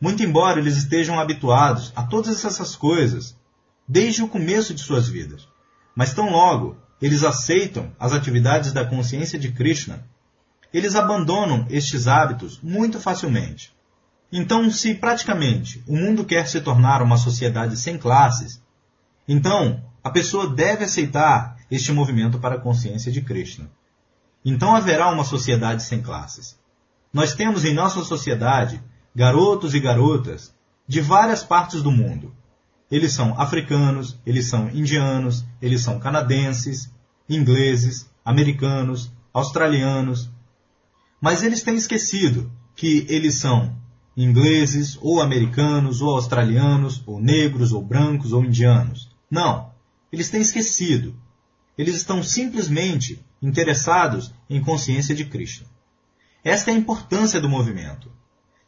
Muito 0.00 0.22
embora 0.22 0.60
eles 0.60 0.76
estejam 0.76 1.18
habituados 1.18 1.92
a 1.96 2.02
todas 2.02 2.44
essas 2.44 2.76
coisas 2.76 3.36
desde 3.86 4.22
o 4.22 4.28
começo 4.28 4.74
de 4.74 4.80
suas 4.80 5.08
vidas, 5.08 5.48
mas 5.94 6.14
tão 6.14 6.30
logo 6.30 6.76
eles 7.00 7.22
aceitam 7.22 7.92
as 7.98 8.12
atividades 8.12 8.72
da 8.72 8.84
consciência 8.84 9.38
de 9.38 9.52
Krishna 9.52 10.06
eles 10.74 10.96
abandonam 10.96 11.66
estes 11.70 12.08
hábitos 12.08 12.58
muito 12.60 12.98
facilmente. 12.98 13.72
Então, 14.32 14.68
se 14.68 14.92
praticamente 14.92 15.82
o 15.86 15.96
mundo 15.96 16.24
quer 16.24 16.48
se 16.48 16.60
tornar 16.60 17.00
uma 17.00 17.16
sociedade 17.16 17.78
sem 17.78 17.96
classes, 17.96 18.60
então 19.28 19.80
a 20.02 20.10
pessoa 20.10 20.52
deve 20.52 20.84
aceitar 20.84 21.56
este 21.70 21.92
movimento 21.92 22.40
para 22.40 22.56
a 22.56 22.60
consciência 22.60 23.12
de 23.12 23.20
Krishna. 23.20 23.70
Então 24.44 24.74
haverá 24.74 25.10
uma 25.10 25.24
sociedade 25.24 25.82
sem 25.82 26.02
classes. 26.02 26.58
Nós 27.12 27.34
temos 27.34 27.64
em 27.64 27.72
nossa 27.72 28.02
sociedade 28.02 28.82
garotos 29.14 29.74
e 29.74 29.80
garotas 29.80 30.52
de 30.86 31.00
várias 31.00 31.44
partes 31.44 31.82
do 31.82 31.92
mundo. 31.92 32.34
Eles 32.90 33.14
são 33.14 33.40
africanos, 33.40 34.18
eles 34.26 34.48
são 34.50 34.68
indianos, 34.68 35.44
eles 35.62 35.82
são 35.82 35.98
canadenses, 35.98 36.90
ingleses, 37.28 38.10
americanos, 38.24 39.10
australianos, 39.32 40.28
mas 41.24 41.42
eles 41.42 41.62
têm 41.62 41.74
esquecido 41.74 42.52
que 42.76 43.06
eles 43.08 43.36
são 43.36 43.74
ingleses, 44.14 44.98
ou 45.00 45.22
americanos, 45.22 46.02
ou 46.02 46.10
australianos, 46.10 47.02
ou 47.06 47.18
negros, 47.18 47.72
ou 47.72 47.80
brancos, 47.82 48.34
ou 48.34 48.44
indianos. 48.44 49.10
Não, 49.30 49.72
eles 50.12 50.28
têm 50.28 50.42
esquecido. 50.42 51.18
Eles 51.78 51.94
estão 51.94 52.22
simplesmente 52.22 53.24
interessados 53.40 54.34
em 54.50 54.62
consciência 54.62 55.14
de 55.14 55.24
Cristo. 55.24 55.64
Esta 56.44 56.70
é 56.70 56.74
a 56.74 56.76
importância 56.76 57.40
do 57.40 57.48
movimento. 57.48 58.12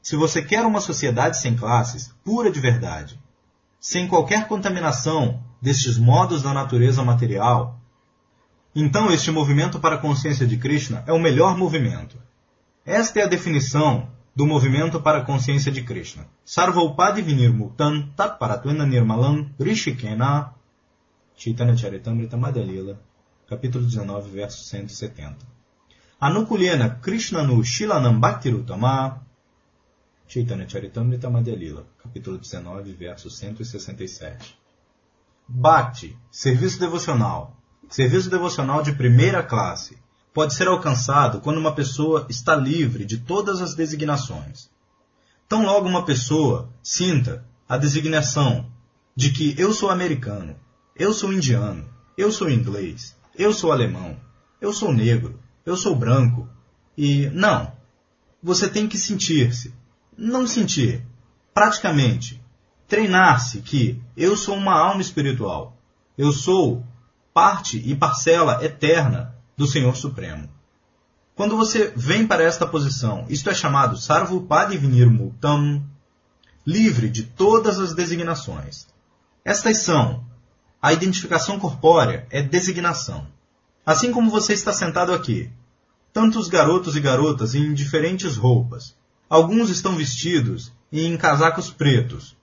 Se 0.00 0.16
você 0.16 0.40
quer 0.40 0.64
uma 0.64 0.80
sociedade 0.80 1.38
sem 1.38 1.54
classes, 1.54 2.10
pura 2.24 2.50
de 2.50 2.58
verdade, 2.58 3.20
sem 3.78 4.08
qualquer 4.08 4.48
contaminação 4.48 5.44
destes 5.60 5.98
modos 5.98 6.42
da 6.42 6.54
natureza 6.54 7.04
material, 7.04 7.78
então 8.74 9.12
este 9.12 9.30
movimento 9.30 9.78
para 9.78 9.96
a 9.96 10.00
consciência 10.00 10.46
de 10.46 10.56
Krishna 10.56 11.04
é 11.06 11.12
o 11.12 11.20
melhor 11.20 11.54
movimento. 11.54 12.24
Esta 12.86 13.18
é 13.18 13.24
a 13.24 13.26
definição 13.26 14.08
do 14.32 14.46
movimento 14.46 15.02
para 15.02 15.18
a 15.18 15.24
consciência 15.24 15.72
de 15.72 15.82
Krishna. 15.82 16.24
Sarvopadi 16.44 17.20
vinirmuktam 17.20 18.12
tat 18.14 18.38
paratvena 18.38 18.86
nirmalam 18.86 19.52
rishikena 19.58 20.54
Chaitanya 21.34 21.76
Charitamrita 21.76 22.36
Madhyalila, 22.36 22.96
capítulo 23.48 23.84
19, 23.84 24.30
verso 24.30 24.62
170. 24.62 25.34
Anukulena 26.20 26.90
Krishna 27.02 27.42
no 27.42 27.60
Shilanam 27.64 28.20
Bhaktirutama 28.20 29.20
Chaitanya 30.28 30.68
Charitamrita 30.68 31.28
Madhyalila, 31.28 31.84
capítulo 32.00 32.38
19, 32.38 32.92
verso 32.92 33.28
167. 33.28 34.56
Bhakti, 35.48 36.16
serviço 36.30 36.78
devocional. 36.78 37.56
Serviço 37.88 38.30
devocional 38.30 38.80
de 38.80 38.92
primeira 38.92 39.42
classe. 39.42 40.05
Pode 40.36 40.52
ser 40.52 40.68
alcançado 40.68 41.40
quando 41.40 41.56
uma 41.56 41.74
pessoa 41.74 42.26
está 42.28 42.54
livre 42.54 43.06
de 43.06 43.16
todas 43.16 43.62
as 43.62 43.74
designações. 43.74 44.68
Tão 45.48 45.64
logo 45.64 45.88
uma 45.88 46.04
pessoa 46.04 46.68
sinta 46.82 47.42
a 47.66 47.78
designação 47.78 48.70
de 49.16 49.30
que 49.30 49.54
eu 49.56 49.72
sou 49.72 49.88
americano, 49.88 50.54
eu 50.94 51.14
sou 51.14 51.32
indiano, 51.32 51.88
eu 52.18 52.30
sou 52.30 52.50
inglês, 52.50 53.16
eu 53.34 53.50
sou 53.50 53.72
alemão, 53.72 54.14
eu 54.60 54.74
sou 54.74 54.92
negro, 54.92 55.40
eu 55.64 55.74
sou 55.74 55.96
branco, 55.96 56.46
e 56.98 57.30
não. 57.30 57.72
Você 58.42 58.68
tem 58.68 58.86
que 58.86 58.98
sentir-se 58.98 59.72
não 60.18 60.46
sentir, 60.46 61.02
praticamente, 61.54 62.42
treinar-se 62.86 63.62
que 63.62 64.02
eu 64.14 64.36
sou 64.36 64.54
uma 64.54 64.74
alma 64.74 65.00
espiritual. 65.00 65.78
Eu 66.18 66.30
sou 66.30 66.84
parte 67.32 67.78
e 67.78 67.96
parcela 67.96 68.62
eterna 68.62 69.34
do 69.56 69.66
Senhor 69.66 69.96
Supremo. 69.96 70.48
Quando 71.34 71.56
você 71.56 71.92
vem 71.96 72.26
para 72.26 72.42
esta 72.42 72.66
posição, 72.66 73.26
isto 73.28 73.50
é 73.50 73.54
chamado 73.54 73.96
Sarvupadi 73.96 74.76
Vinirmuktam, 74.76 75.82
livre 76.66 77.08
de 77.08 77.24
todas 77.24 77.78
as 77.78 77.94
designações. 77.94 78.86
Estas 79.44 79.78
são 79.78 80.24
a 80.80 80.92
identificação 80.92 81.58
corpórea 81.58 82.26
é 82.30 82.42
designação. 82.42 83.26
Assim 83.84 84.12
como 84.12 84.30
você 84.30 84.52
está 84.52 84.72
sentado 84.72 85.12
aqui, 85.12 85.50
tantos 86.12 86.48
garotos 86.48 86.96
e 86.96 87.00
garotas 87.00 87.54
em 87.54 87.72
diferentes 87.72 88.36
roupas, 88.36 88.94
Alguns 89.28 89.70
estão 89.70 89.96
vestidos 89.96 90.72
em 90.92 91.16
casacos 91.16 91.68
pretos, 91.68 92.36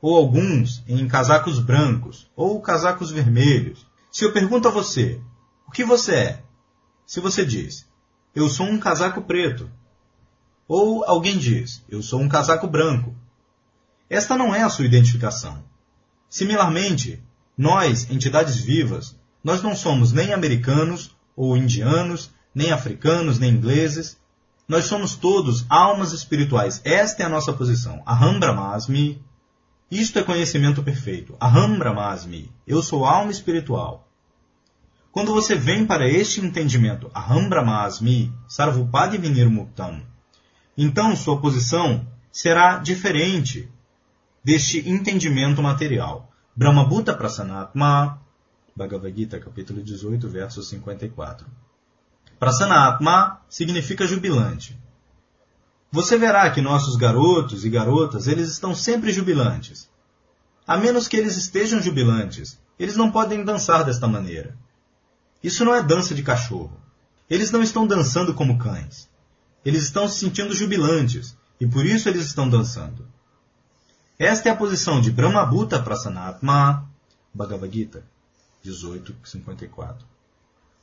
ou 0.00 0.16
alguns 0.16 0.84
em 0.86 1.08
casacos 1.08 1.58
brancos, 1.58 2.30
ou 2.36 2.60
casacos 2.60 3.10
vermelhos. 3.10 3.84
Se 4.12 4.24
eu 4.24 4.32
pergunto 4.32 4.68
a 4.68 4.70
você, 4.70 5.20
o 5.66 5.72
que 5.72 5.84
você 5.84 6.14
é? 6.14 6.42
Se 7.08 7.20
você 7.20 7.42
diz, 7.42 7.86
eu 8.34 8.50
sou 8.50 8.66
um 8.66 8.78
casaco 8.78 9.22
preto. 9.22 9.70
Ou 10.68 11.02
alguém 11.06 11.38
diz, 11.38 11.82
eu 11.88 12.02
sou 12.02 12.20
um 12.20 12.28
casaco 12.28 12.66
branco. 12.66 13.16
Esta 14.10 14.36
não 14.36 14.54
é 14.54 14.62
a 14.62 14.68
sua 14.68 14.84
identificação. 14.84 15.64
Similarmente, 16.28 17.18
nós, 17.56 18.10
entidades 18.10 18.58
vivas, 18.58 19.16
nós 19.42 19.62
não 19.62 19.74
somos 19.74 20.12
nem 20.12 20.34
americanos 20.34 21.16
ou 21.34 21.56
indianos, 21.56 22.30
nem 22.54 22.72
africanos, 22.72 23.38
nem 23.38 23.52
ingleses, 23.52 24.18
nós 24.68 24.84
somos 24.84 25.16
todos 25.16 25.64
almas 25.70 26.12
espirituais. 26.12 26.82
Esta 26.84 27.22
é 27.22 27.26
a 27.26 27.30
nossa 27.30 27.54
posição. 27.54 28.02
Aham 28.06 28.38
Brahmasmi. 28.38 29.24
Isto 29.90 30.18
é 30.18 30.22
conhecimento 30.22 30.82
perfeito. 30.82 31.38
Aham 31.40 31.78
Brahmasmi. 31.78 32.52
Eu 32.66 32.82
sou 32.82 33.06
alma 33.06 33.30
espiritual. 33.30 34.07
Quando 35.10 35.32
você 35.32 35.54
vem 35.54 35.86
para 35.86 36.08
este 36.08 36.40
entendimento, 36.40 37.10
Aham 37.14 37.48
Brahmasmi, 37.48 38.32
Sarvupadi 38.46 39.18
Vinirmuktam, 39.18 40.02
então 40.76 41.16
sua 41.16 41.40
posição 41.40 42.06
será 42.30 42.78
diferente 42.78 43.68
deste 44.44 44.88
entendimento 44.88 45.62
material. 45.62 46.30
Brahma 46.54 46.84
Bhuta 46.84 47.14
Prasanatma, 47.14 48.20
Bhagavad 48.76 49.12
Gita, 49.16 49.40
capítulo 49.40 49.82
18, 49.82 50.28
verso 50.28 50.62
54. 50.62 51.46
Prasanna 52.38 52.88
Atma 52.88 53.40
significa 53.48 54.06
jubilante. 54.06 54.78
Você 55.90 56.16
verá 56.16 56.48
que 56.50 56.60
nossos 56.60 56.94
garotos 56.96 57.64
e 57.64 57.70
garotas, 57.70 58.28
eles 58.28 58.50
estão 58.50 58.74
sempre 58.74 59.10
jubilantes. 59.10 59.90
A 60.66 60.76
menos 60.76 61.08
que 61.08 61.16
eles 61.16 61.36
estejam 61.36 61.82
jubilantes, 61.82 62.60
eles 62.78 62.96
não 62.96 63.10
podem 63.10 63.42
dançar 63.42 63.84
desta 63.84 64.06
maneira. 64.06 64.54
Isso 65.42 65.64
não 65.64 65.74
é 65.74 65.82
dança 65.82 66.14
de 66.14 66.22
cachorro. 66.22 66.80
Eles 67.28 67.50
não 67.50 67.62
estão 67.62 67.86
dançando 67.86 68.34
como 68.34 68.58
cães. 68.58 69.08
Eles 69.64 69.84
estão 69.84 70.08
se 70.08 70.18
sentindo 70.18 70.54
jubilantes, 70.54 71.36
e 71.60 71.66
por 71.66 71.84
isso 71.84 72.08
eles 72.08 72.26
estão 72.26 72.48
dançando. 72.48 73.06
Esta 74.18 74.48
é 74.48 74.52
a 74.52 74.56
posição 74.56 75.00
de 75.00 75.10
Brahmabhuta 75.10 75.80
Prasanatma, 75.80 76.88
Bhagavad 77.32 77.72
Gita 77.72 78.04
18.54. 78.64 79.96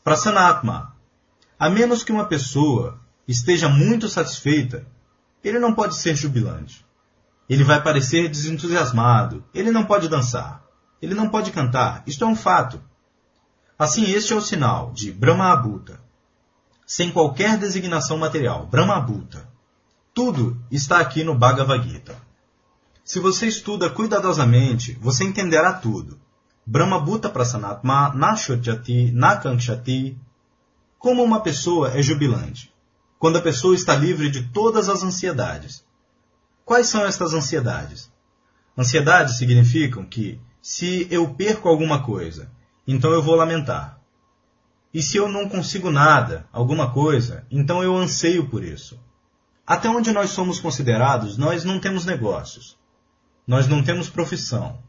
Prasanatma, 0.04 0.96
a 1.60 1.70
menos 1.70 2.04
que 2.04 2.12
uma 2.12 2.26
pessoa 2.26 3.00
esteja 3.28 3.68
muito 3.68 4.08
satisfeita, 4.08 4.86
ele 5.44 5.60
não 5.60 5.74
pode 5.74 5.96
ser 5.96 6.16
jubilante. 6.16 6.86
Ele 7.48 7.64
vai 7.64 7.82
parecer 7.82 8.30
desentusiasmado. 8.30 9.44
Ele 9.54 9.72
não 9.72 9.86
pode 9.86 10.10
dançar. 10.10 10.64
Ele 11.02 11.14
não 11.14 11.30
pode 11.30 11.52
cantar. 11.52 12.04
Isto 12.08 12.24
é 12.24 12.28
um 12.28 12.36
fato. 12.36 12.82
Assim, 13.78 14.06
este 14.06 14.34
é 14.34 14.36
o 14.36 14.42
sinal 14.42 14.92
de 14.94 15.12
Brahma 15.12 15.52
Abhuta, 15.52 16.00
sem 16.86 17.12
qualquer 17.12 17.58
designação 17.58 18.18
material. 18.18 18.68
Brahma 18.68 18.96
Abhuta. 18.96 19.48
Tudo 20.14 20.62
está 20.72 21.00
aqui 21.00 21.24
no 21.24 21.36
Bhagavad 21.36 21.88
Gita. 21.88 22.16
Se 23.04 23.20
você 23.20 23.48
estuda 23.48 23.90
cuidadosamente, 23.90 24.98
você 25.02 25.26
entenderá 25.26 25.74
tudo. 25.74 26.20
Brahma 26.66 27.00
Bhuta 27.00 27.30
Prasanatma 27.30 28.14
Nashotjati 28.16 29.12
Nakankshati 29.12 30.18
como 31.06 31.24
uma 31.24 31.40
pessoa 31.40 31.92
é 31.92 32.02
jubilante? 32.02 32.74
Quando 33.20 33.38
a 33.38 33.42
pessoa 33.42 33.76
está 33.76 33.96
livre 33.96 34.28
de 34.28 34.50
todas 34.50 34.90
as 34.90 35.04
ansiedades. 35.04 35.86
Quais 36.66 36.88
são 36.88 37.06
estas 37.06 37.32
ansiedades? 37.32 38.12
Ansiedades 38.76 39.38
significam 39.38 40.04
que, 40.04 40.40
se 40.60 41.08
eu 41.12 41.32
perco 41.36 41.70
alguma 41.70 42.02
coisa, 42.02 42.50
então 42.88 43.12
eu 43.12 43.22
vou 43.22 43.36
lamentar. 43.36 44.00
E 44.94 45.02
se 45.02 45.18
eu 45.18 45.28
não 45.28 45.50
consigo 45.50 45.92
nada, 45.92 46.48
alguma 46.54 46.92
coisa, 46.92 47.46
então 47.52 47.84
eu 47.84 47.96
anseio 47.98 48.48
por 48.48 48.64
isso. 48.64 48.98
Até 49.68 49.90
onde 49.90 50.12
nós 50.12 50.30
somos 50.30 50.60
considerados, 50.60 51.38
nós 51.38 51.66
não 51.66 51.80
temos 51.80 52.06
negócios. 52.06 52.78
Nós 53.46 53.68
não 53.68 53.84
temos 53.84 54.10
profissão. 54.10 54.80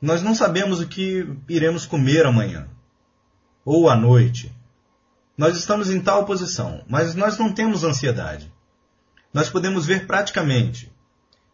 Nós 0.00 0.22
não 0.22 0.34
sabemos 0.34 0.80
o 0.80 0.88
que 0.88 1.36
iremos 1.48 1.86
comer 1.86 2.26
amanhã. 2.26 2.68
Ou 3.64 3.88
à 3.88 3.96
noite. 3.96 4.52
Nós 5.36 5.56
estamos 5.56 5.90
em 5.90 6.00
tal 6.00 6.24
posição, 6.24 6.82
mas 6.88 7.14
nós 7.14 7.38
não 7.38 7.52
temos 7.52 7.84
ansiedade. 7.84 8.52
Nós 9.32 9.50
podemos 9.50 9.86
ver 9.86 10.06
praticamente. 10.06 10.90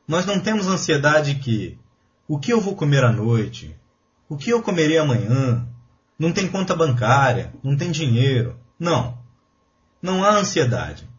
Nós 0.07 0.25
não 0.25 0.39
temos 0.39 0.69
ansiedade 0.69 1.35
que 1.37 1.79
o 2.29 2.39
que 2.39 2.53
eu 2.53 2.61
vou 2.61 2.77
comer 2.77 3.05
à 3.05 3.13
noite, 3.13 3.77
o 4.29 4.37
que 4.37 4.51
eu 4.51 4.63
comerei 4.63 4.99
amanhã, 4.99 5.67
não 6.23 6.33
tem 6.33 6.47
conta 6.47 6.77
bancária, 6.77 7.53
não 7.65 7.77
tem 7.77 7.91
dinheiro. 7.91 8.57
Não. 8.79 9.19
Não 10.01 10.23
há 10.23 10.31
ansiedade. 10.39 11.11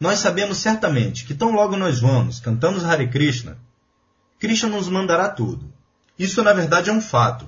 Nós 0.00 0.20
sabemos 0.20 0.56
certamente 0.56 1.26
que 1.26 1.34
tão 1.34 1.52
logo 1.52 1.76
nós 1.76 2.00
vamos, 2.00 2.40
cantamos 2.40 2.82
Hare 2.82 3.08
Krishna, 3.08 3.58
Krishna 4.40 4.70
nos 4.70 4.88
mandará 4.88 5.28
tudo. 5.28 5.70
Isso 6.18 6.42
na 6.42 6.54
verdade 6.54 6.88
é 6.88 6.92
um 6.94 7.00
fato. 7.02 7.46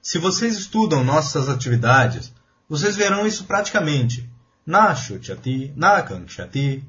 Se 0.00 0.18
vocês 0.18 0.56
estudam 0.56 1.04
nossas 1.04 1.46
atividades, 1.46 2.32
vocês 2.66 2.96
verão 2.96 3.26
isso 3.26 3.44
praticamente. 3.44 4.26
Na 4.64 4.94
Shutyati, 4.94 5.74
na 5.76 6.00
Kankshati. 6.00 6.82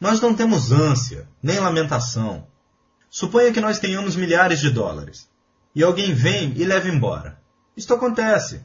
Nós 0.00 0.20
não 0.20 0.34
temos 0.34 0.72
ânsia, 0.72 1.28
nem 1.40 1.60
lamentação. 1.60 2.48
Suponha 3.08 3.52
que 3.52 3.60
nós 3.60 3.78
tenhamos 3.78 4.16
milhares 4.16 4.58
de 4.58 4.70
dólares. 4.70 5.28
E 5.72 5.84
alguém 5.84 6.12
vem 6.12 6.52
e 6.56 6.64
leva 6.64 6.88
embora. 6.88 7.39
Isto 7.80 7.94
acontece. 7.94 8.62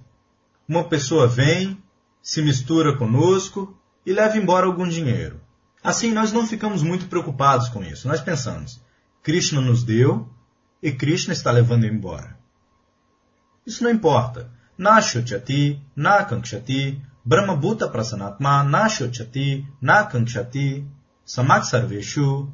Uma 0.67 0.89
pessoa 0.89 1.25
vem, 1.25 1.81
se 2.21 2.41
mistura 2.41 2.97
conosco 2.97 3.73
e 4.05 4.11
leva 4.11 4.37
embora 4.37 4.65
algum 4.65 4.85
dinheiro. 4.85 5.39
Assim, 5.81 6.11
nós 6.11 6.33
não 6.33 6.45
ficamos 6.45 6.83
muito 6.83 7.07
preocupados 7.07 7.69
com 7.69 7.81
isso. 7.81 8.09
Nós 8.09 8.19
pensamos, 8.19 8.81
Krishna 9.23 9.61
nos 9.61 9.85
deu 9.85 10.27
e 10.83 10.91
Krishna 10.91 11.31
está 11.31 11.49
levando 11.49 11.85
embora. 11.85 12.37
Isso 13.65 13.85
não 13.85 13.89
importa 13.89 14.51
na 14.77 15.01
shochati, 15.01 15.81
na 15.95 16.25
kankshati, 16.25 17.01
Brahma 17.23 17.55
Bhuta 17.55 17.87
Prasanatma, 17.87 18.65
na 18.65 18.89
shochati, 18.89 19.65
na 19.81 20.09
samak 21.23 21.65
sarveshu, 21.65 22.51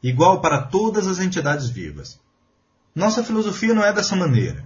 igual 0.00 0.40
para 0.40 0.62
todas 0.62 1.08
as 1.08 1.18
entidades 1.18 1.68
vivas. 1.68 2.20
Nossa 2.94 3.24
filosofia 3.24 3.74
não 3.74 3.84
é 3.84 3.92
dessa 3.92 4.14
maneira, 4.14 4.64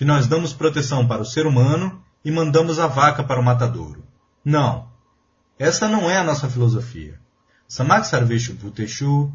que 0.00 0.04
nós 0.06 0.26
damos 0.26 0.54
proteção 0.54 1.06
para 1.06 1.20
o 1.20 1.26
ser 1.26 1.46
humano 1.46 2.02
e 2.24 2.30
mandamos 2.30 2.78
a 2.78 2.86
vaca 2.86 3.22
para 3.22 3.38
o 3.38 3.44
matadouro. 3.44 4.02
Não. 4.42 4.88
Essa 5.58 5.90
não 5.90 6.08
é 6.08 6.16
a 6.16 6.24
nossa 6.24 6.48
filosofia. 6.48 7.20
Samak 7.68 8.06
Sarveshu 8.06 8.54
Bhuteshu, 8.54 9.30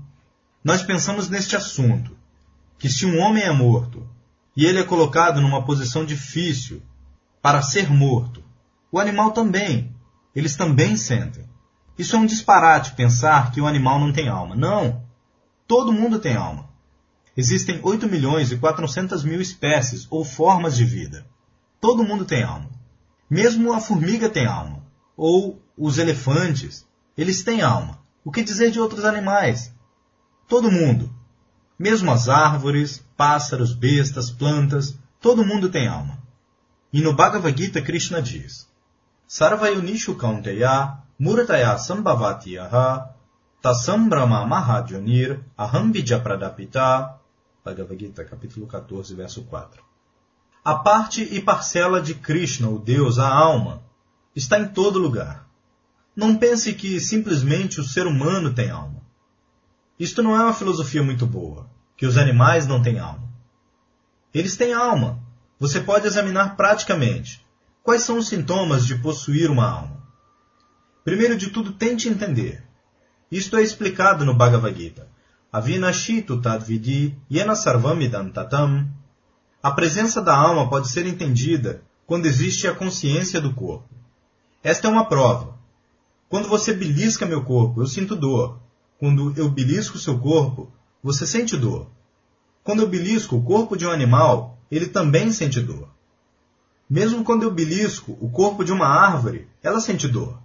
nós 0.63 0.81
pensamos 0.81 1.29
neste 1.29 1.55
assunto, 1.55 2.17
que 2.79 2.89
se 2.89 3.05
um 3.05 3.19
homem 3.19 3.43
é 3.43 3.51
morto 3.51 4.09
e 4.57 4.65
ele 4.65 4.79
é 4.79 4.83
colocado 4.83 5.39
numa 5.39 5.63
posição 5.63 6.03
difícil 6.03 6.81
para 7.43 7.61
ser 7.61 7.87
morto, 7.87 8.43
o 8.91 8.99
animal 8.99 9.33
também, 9.33 9.95
eles 10.35 10.55
também 10.55 10.97
sentem. 10.97 11.47
Isso 11.95 12.15
é 12.15 12.19
um 12.19 12.25
disparate 12.25 12.93
pensar 12.93 13.51
que 13.51 13.61
o 13.61 13.67
animal 13.67 13.99
não 13.99 14.11
tem 14.11 14.29
alma. 14.29 14.55
Não! 14.55 15.03
Todo 15.67 15.93
mundo 15.93 16.17
tem 16.17 16.35
alma. 16.35 16.67
Existem 17.37 17.81
8 17.83 18.07
milhões 18.07 18.51
e 18.51 18.57
400 18.57 19.23
mil 19.23 19.41
espécies 19.41 20.07
ou 20.09 20.23
formas 20.23 20.77
de 20.77 20.85
vida. 20.85 21.25
Todo 21.81 22.03
mundo 22.03 22.23
tem 22.23 22.43
alma. 22.43 22.69
Mesmo 23.29 23.73
a 23.73 23.81
formiga 23.81 24.29
tem 24.29 24.45
alma. 24.45 24.83
Ou 25.17 25.61
os 25.77 25.97
elefantes. 25.97 26.87
Eles 27.17 27.43
têm 27.43 27.61
alma. 27.61 27.99
O 28.23 28.31
que 28.31 28.41
dizer 28.41 28.71
de 28.71 28.79
outros 28.79 29.03
animais? 29.03 29.73
Todo 30.47 30.71
mundo. 30.71 31.13
Mesmo 31.77 32.09
as 32.11 32.29
árvores, 32.29 33.03
pássaros, 33.17 33.73
bestas, 33.73 34.31
plantas, 34.31 34.97
todo 35.19 35.45
mundo 35.45 35.69
tem 35.69 35.87
alma. 35.87 36.17
E 36.93 37.01
no 37.01 37.13
Bhagavad 37.13 37.57
Gita, 37.57 37.81
Krishna 37.81 38.21
diz: 38.21 38.69
Sarvayunishu 39.27 40.15
Kaunteya 40.15 40.99
Murataya 41.19 41.77
Sambhavatiyaha 41.77 43.09
Tasambrama 43.61 44.45
Mahajonir 44.45 45.41
Aham 45.57 45.91
Pradapita 46.23 47.19
Bhagavad 47.65 47.99
Gita, 47.99 48.23
capítulo 48.23 48.67
14, 48.67 49.15
verso 49.15 49.41
4. 49.41 49.83
A 50.63 50.75
parte 50.75 51.23
e 51.23 51.41
parcela 51.41 51.99
de 51.99 52.13
Krishna, 52.13 52.69
o 52.69 52.77
Deus, 52.77 53.17
a 53.17 53.27
alma, 53.27 53.81
está 54.35 54.59
em 54.59 54.67
todo 54.67 54.99
lugar. 54.99 55.49
Não 56.15 56.37
pense 56.37 56.71
que 56.73 56.99
simplesmente 56.99 57.81
o 57.81 57.83
ser 57.83 58.05
humano 58.05 58.53
tem 58.53 58.69
alma. 58.69 59.01
Isto 59.99 60.21
não 60.21 60.35
é 60.35 60.43
uma 60.43 60.53
filosofia 60.53 61.01
muito 61.01 61.25
boa, 61.25 61.67
que 61.97 62.05
os 62.05 62.19
animais 62.19 62.67
não 62.67 62.83
têm 62.83 62.99
alma. 62.99 63.27
Eles 64.31 64.55
têm 64.55 64.71
alma. 64.71 65.19
Você 65.59 65.81
pode 65.81 66.05
examinar 66.05 66.55
praticamente 66.55 67.43
quais 67.81 68.03
são 68.03 68.19
os 68.19 68.27
sintomas 68.27 68.85
de 68.85 68.93
possuir 68.93 69.49
uma 69.49 69.67
alma. 69.67 70.03
Primeiro 71.03 71.35
de 71.35 71.49
tudo, 71.49 71.73
tente 71.73 72.09
entender. 72.09 72.63
Isto 73.31 73.57
é 73.57 73.63
explicado 73.63 74.23
no 74.23 74.35
Bhagavad 74.35 74.79
Gita. 74.79 75.14
Avinashitu 75.55 76.41
tadvidi 76.41 77.15
yena 77.31 77.55
sarvamidam 77.55 78.29
tatam. 78.29 78.89
A 79.63 79.71
presença 79.71 80.21
da 80.21 80.35
alma 80.35 80.69
pode 80.69 80.89
ser 80.89 81.05
entendida 81.07 81.81
quando 82.05 82.25
existe 82.25 82.67
a 82.67 82.75
consciência 82.75 83.39
do 83.39 83.53
corpo. 83.53 83.87
Esta 84.61 84.89
é 84.89 84.91
uma 84.91 85.05
prova. 85.05 85.57
Quando 86.27 86.49
você 86.49 86.73
belisca 86.73 87.25
meu 87.25 87.45
corpo, 87.45 87.81
eu 87.81 87.87
sinto 87.87 88.17
dor. 88.17 88.59
Quando 88.99 89.33
eu 89.37 89.49
belisco 89.49 89.97
seu 89.97 90.19
corpo, 90.19 90.69
você 91.01 91.25
sente 91.25 91.55
dor. 91.55 91.87
Quando 92.61 92.81
eu 92.81 92.89
belisco 92.89 93.37
o 93.37 93.43
corpo 93.43 93.77
de 93.77 93.87
um 93.87 93.91
animal, 93.91 94.59
ele 94.69 94.87
também 94.87 95.31
sente 95.31 95.61
dor. 95.61 95.87
Mesmo 96.89 97.23
quando 97.23 97.43
eu 97.43 97.51
belisco 97.51 98.17
o 98.19 98.29
corpo 98.29 98.61
de 98.65 98.73
uma 98.73 98.87
árvore, 98.87 99.47
ela 99.63 99.79
sente 99.79 100.05
dor. 100.05 100.37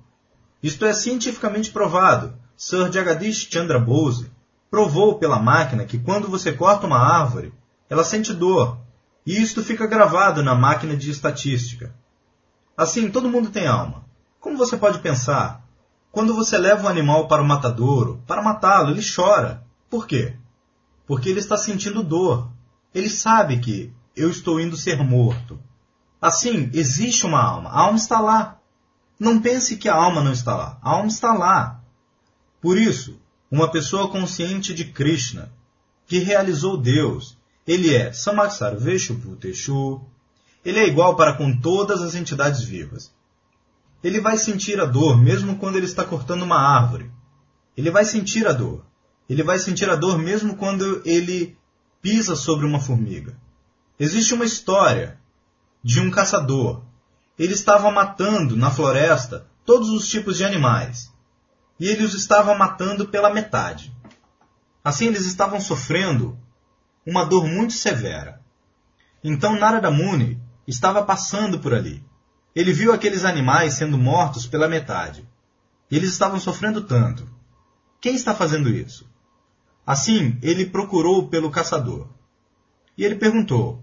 Isto 0.62 0.87
é 0.87 0.92
cientificamente 0.92 1.73
provado. 1.73 2.33
Sir 2.57 2.92
Jagadish 2.92 3.49
Chandra 3.51 3.81
Bose 3.81 4.31
provou 4.71 5.19
pela 5.19 5.39
máquina 5.39 5.85
que 5.85 5.99
quando 5.99 6.29
você 6.29 6.53
corta 6.53 6.87
uma 6.87 6.99
árvore, 6.99 7.53
ela 7.89 8.05
sente 8.05 8.33
dor, 8.33 8.79
e 9.27 9.41
isto 9.41 9.63
fica 9.63 9.87
gravado 9.87 10.43
na 10.43 10.55
máquina 10.55 10.97
de 10.97 11.11
estatística. 11.11 11.95
Assim, 12.77 13.11
todo 13.11 13.29
mundo 13.29 13.51
tem 13.51 13.67
alma. 13.67 14.05
Como 14.39 14.57
você 14.57 14.77
pode 14.77 15.01
pensar? 15.01 15.63
Quando 16.11 16.35
você 16.35 16.57
leva 16.57 16.85
um 16.85 16.89
animal 16.89 17.29
para 17.29 17.43
o 17.43 17.47
matadouro, 17.47 18.23
para 18.27 18.43
matá-lo, 18.43 18.91
ele 18.91 19.03
chora. 19.03 19.63
Por 19.91 20.07
quê? 20.07 20.37
Porque 21.07 21.29
ele 21.29 21.41
está 21.41 21.57
sentindo 21.57 22.03
dor. 22.03 22.51
Ele 22.95 23.11
sabe 23.11 23.59
que 23.59 23.93
eu 24.17 24.31
estou 24.31 24.61
indo 24.61 24.77
ser 24.77 25.03
morto. 25.03 25.61
Assim, 26.21 26.71
existe 26.73 27.27
uma 27.27 27.43
alma. 27.43 27.71
A 27.71 27.81
alma 27.81 27.99
está 27.99 28.21
lá. 28.21 28.59
Não 29.19 29.41
pense 29.41 29.77
que 29.77 29.89
a 29.89 29.95
alma 29.95 30.23
não 30.23 30.33
está 30.33 30.57
lá. 30.57 30.79
A 30.83 30.91
alma 30.91 31.09
está 31.09 31.33
lá. 31.33 31.81
Por 32.61 32.79
isso, 32.79 33.21
uma 33.51 33.69
pessoa 33.71 34.09
consciente 34.09 34.73
de 34.73 34.85
Krishna, 34.85 35.53
que 36.07 36.19
realizou 36.19 36.77
Deus. 36.77 37.37
Ele 37.67 37.95
é 37.95 38.13
Samaksar 38.13 38.79
Veshuputeshu. 38.79 40.01
Ele 40.65 40.79
é 40.79 40.87
igual 40.87 41.17
para 41.17 41.35
com 41.35 41.57
todas 41.57 42.01
as 42.01 42.15
entidades 42.15 42.63
vivas. 42.63 43.13
Ele 44.03 44.21
vai 44.21 44.39
sentir 44.39 44.81
a 44.81 44.85
dor 44.85 45.21
mesmo 45.21 45.57
quando 45.57 45.77
ele 45.77 45.87
está 45.87 46.05
cortando 46.05 46.43
uma 46.43 46.59
árvore. 46.59 47.11
Ele 47.77 47.91
vai 47.91 48.05
sentir 48.05 48.47
a 48.47 48.53
dor. 48.53 48.85
Ele 49.29 49.43
vai 49.43 49.59
sentir 49.59 49.89
a 49.91 49.97
dor 49.97 50.19
mesmo 50.19 50.57
quando 50.57 51.03
ele 51.05 51.57
pisa 52.01 52.37
sobre 52.37 52.67
uma 52.67 52.81
formiga. 52.81 53.37
Existe 53.99 54.33
uma 54.33 54.45
história 54.45 55.19
de 55.83 56.01
um 56.01 56.11
caçador. 56.11 56.83
Ele 57.39 57.53
estava 57.53 57.91
matando 57.91 58.57
na 58.57 58.71
floresta 58.71 59.47
todos 59.65 59.91
os 59.91 60.09
tipos 60.09 60.37
de 60.37 60.45
animais 60.45 61.10
e 61.81 61.88
ele 61.88 62.05
os 62.05 62.12
estava 62.12 62.55
matando 62.55 63.09
pela 63.09 63.33
metade. 63.33 63.90
Assim 64.85 65.07
eles 65.07 65.25
estavam 65.25 65.59
sofrendo 65.59 66.38
uma 67.07 67.25
dor 67.25 67.47
muito 67.47 67.73
severa. 67.73 68.40
Então 69.25 69.59
Narada 69.59 69.90
Muni 69.90 70.38
estava 70.69 71.03
passando 71.03 71.59
por 71.59 71.73
ali. 71.73 72.05
Ele 72.55 72.73
viu 72.73 72.93
aqueles 72.93 73.25
animais 73.25 73.75
sendo 73.75 73.97
mortos 73.97 74.47
pela 74.47 74.69
metade. 74.69 75.27
Eles 75.90 76.11
estavam 76.11 76.38
sofrendo 76.38 76.83
tanto. 76.83 77.27
Quem 78.01 78.14
está 78.14 78.35
fazendo 78.35 78.69
isso? 78.69 79.09
Assim, 79.87 80.38
ele 80.43 80.66
procurou 80.66 81.29
pelo 81.29 81.51
caçador. 81.51 82.09
E 82.97 83.05
ele 83.05 83.16
perguntou: 83.16 83.83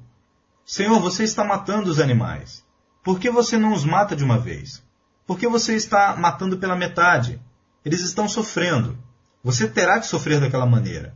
Senhor, 0.66 1.00
você 1.00 1.24
está 1.24 1.44
matando 1.44 1.90
os 1.90 2.00
animais. 2.00 2.64
Por 3.04 3.20
que 3.20 3.30
você 3.30 3.58
não 3.58 3.74
os 3.74 3.84
mata 3.84 4.16
de 4.16 4.24
uma 4.24 4.38
vez? 4.38 4.84
Por 5.26 5.40
que 5.40 5.48
você 5.48 5.76
está 5.76 6.16
matando 6.16 6.58
pela 6.58 6.76
metade? 6.76 7.42
Eles 7.88 8.02
estão 8.02 8.28
sofrendo. 8.28 8.98
Você 9.42 9.66
terá 9.66 9.98
que 9.98 10.08
sofrer 10.08 10.42
daquela 10.42 10.66
maneira. 10.66 11.16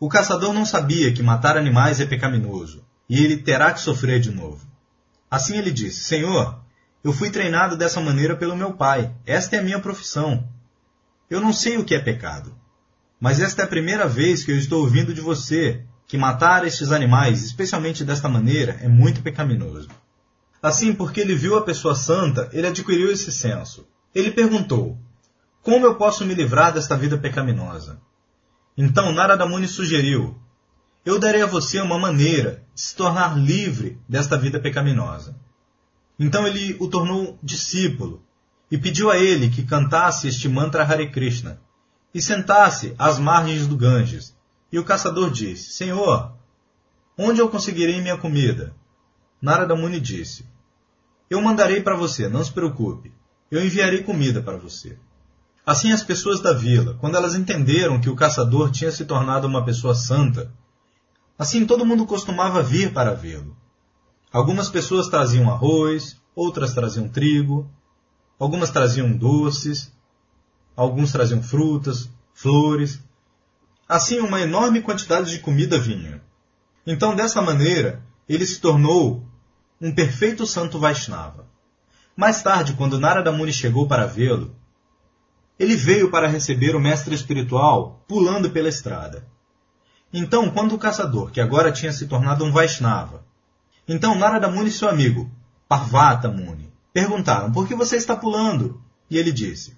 O 0.00 0.08
caçador 0.08 0.52
não 0.52 0.66
sabia 0.66 1.12
que 1.12 1.22
matar 1.22 1.56
animais 1.56 2.00
é 2.00 2.04
pecaminoso, 2.04 2.84
e 3.08 3.24
ele 3.24 3.36
terá 3.36 3.72
que 3.72 3.80
sofrer 3.80 4.18
de 4.18 4.32
novo. 4.32 4.66
Assim 5.30 5.56
ele 5.56 5.70
disse: 5.70 6.02
Senhor, 6.02 6.58
eu 7.04 7.12
fui 7.12 7.30
treinado 7.30 7.76
dessa 7.76 8.00
maneira 8.00 8.34
pelo 8.34 8.56
meu 8.56 8.72
pai. 8.72 9.14
Esta 9.24 9.54
é 9.54 9.60
a 9.60 9.62
minha 9.62 9.78
profissão. 9.78 10.48
Eu 11.30 11.40
não 11.40 11.52
sei 11.52 11.78
o 11.78 11.84
que 11.84 11.94
é 11.94 12.00
pecado. 12.00 12.52
Mas 13.20 13.38
esta 13.38 13.62
é 13.62 13.64
a 13.64 13.68
primeira 13.68 14.08
vez 14.08 14.42
que 14.42 14.50
eu 14.50 14.58
estou 14.58 14.80
ouvindo 14.80 15.14
de 15.14 15.20
você 15.20 15.84
que 16.08 16.18
matar 16.18 16.66
estes 16.66 16.90
animais, 16.90 17.44
especialmente 17.44 18.02
desta 18.02 18.28
maneira, 18.28 18.80
é 18.82 18.88
muito 18.88 19.22
pecaminoso. 19.22 19.88
Assim, 20.60 20.92
porque 20.92 21.20
ele 21.20 21.36
viu 21.36 21.56
a 21.56 21.62
pessoa 21.62 21.94
santa, 21.94 22.50
ele 22.52 22.66
adquiriu 22.66 23.12
esse 23.12 23.30
senso. 23.30 23.86
Ele 24.12 24.32
perguntou: 24.32 24.98
como 25.62 25.86
eu 25.86 25.96
posso 25.96 26.24
me 26.24 26.34
livrar 26.34 26.72
desta 26.72 26.96
vida 26.96 27.18
pecaminosa? 27.18 28.00
Então 28.76 29.12
Narada 29.12 29.46
Muni 29.46 29.68
sugeriu: 29.68 30.38
Eu 31.04 31.18
darei 31.18 31.42
a 31.42 31.46
você 31.46 31.80
uma 31.80 31.98
maneira 31.98 32.64
de 32.74 32.80
se 32.80 32.96
tornar 32.96 33.36
livre 33.38 34.00
desta 34.08 34.38
vida 34.38 34.58
pecaminosa. 34.58 35.36
Então 36.18 36.46
ele 36.46 36.76
o 36.80 36.88
tornou 36.88 37.38
discípulo 37.42 38.22
e 38.70 38.78
pediu 38.78 39.10
a 39.10 39.18
ele 39.18 39.50
que 39.50 39.62
cantasse 39.62 40.28
este 40.28 40.48
mantra 40.48 40.82
Hare 40.82 41.10
Krishna 41.10 41.60
e 42.14 42.22
sentasse 42.22 42.94
às 42.98 43.18
margens 43.18 43.66
do 43.66 43.76
Ganges. 43.76 44.34
E 44.72 44.78
o 44.78 44.84
caçador 44.84 45.30
disse: 45.30 45.72
Senhor, 45.72 46.32
onde 47.18 47.40
eu 47.40 47.50
conseguirei 47.50 48.00
minha 48.00 48.16
comida? 48.16 48.74
Narada 49.42 49.76
Muni 49.76 50.00
disse: 50.00 50.46
Eu 51.28 51.42
mandarei 51.42 51.82
para 51.82 51.96
você, 51.96 52.28
não 52.28 52.42
se 52.42 52.52
preocupe. 52.52 53.12
Eu 53.50 53.62
enviarei 53.62 54.02
comida 54.02 54.40
para 54.40 54.56
você. 54.56 54.96
Assim, 55.70 55.92
as 55.92 56.02
pessoas 56.02 56.40
da 56.40 56.52
vila, 56.52 56.96
quando 56.98 57.14
elas 57.14 57.36
entenderam 57.36 58.00
que 58.00 58.10
o 58.10 58.16
caçador 58.16 58.72
tinha 58.72 58.90
se 58.90 59.04
tornado 59.04 59.46
uma 59.46 59.64
pessoa 59.64 59.94
santa, 59.94 60.52
assim 61.38 61.64
todo 61.64 61.86
mundo 61.86 62.06
costumava 62.06 62.60
vir 62.60 62.92
para 62.92 63.14
vê-lo. 63.14 63.56
Algumas 64.32 64.68
pessoas 64.68 65.06
traziam 65.06 65.48
arroz, 65.48 66.16
outras 66.34 66.74
traziam 66.74 67.08
trigo, 67.08 67.70
algumas 68.36 68.70
traziam 68.70 69.16
doces, 69.16 69.92
alguns 70.74 71.12
traziam 71.12 71.40
frutas, 71.40 72.10
flores. 72.34 72.98
Assim, 73.88 74.18
uma 74.18 74.40
enorme 74.40 74.82
quantidade 74.82 75.30
de 75.30 75.38
comida 75.38 75.78
vinha. 75.78 76.20
Então, 76.84 77.14
dessa 77.14 77.40
maneira, 77.40 78.04
ele 78.28 78.44
se 78.44 78.60
tornou 78.60 79.24
um 79.80 79.94
perfeito 79.94 80.44
santo 80.48 80.80
Vaishnava. 80.80 81.46
Mais 82.16 82.42
tarde, 82.42 82.72
quando 82.72 82.98
Narada 82.98 83.30
Muni 83.30 83.52
chegou 83.52 83.86
para 83.86 84.04
vê-lo, 84.04 84.58
ele 85.60 85.76
veio 85.76 86.10
para 86.10 86.26
receber 86.26 86.74
o 86.74 86.80
mestre 86.80 87.14
espiritual 87.14 88.02
pulando 88.08 88.48
pela 88.48 88.70
estrada. 88.70 89.26
Então, 90.10 90.48
quando 90.50 90.74
o 90.74 90.78
caçador, 90.78 91.30
que 91.30 91.38
agora 91.38 91.70
tinha 91.70 91.92
se 91.92 92.08
tornado 92.08 92.46
um 92.46 92.50
Vaishnava, 92.50 93.22
então 93.86 94.14
Narada 94.14 94.48
Muni 94.48 94.70
e 94.70 94.72
seu 94.72 94.88
amigo, 94.88 95.30
Parvata 95.68 96.30
Muni, 96.30 96.72
perguntaram, 96.94 97.52
por 97.52 97.68
que 97.68 97.74
você 97.74 97.96
está 97.96 98.16
pulando? 98.16 98.80
E 99.10 99.18
ele 99.18 99.30
disse, 99.30 99.76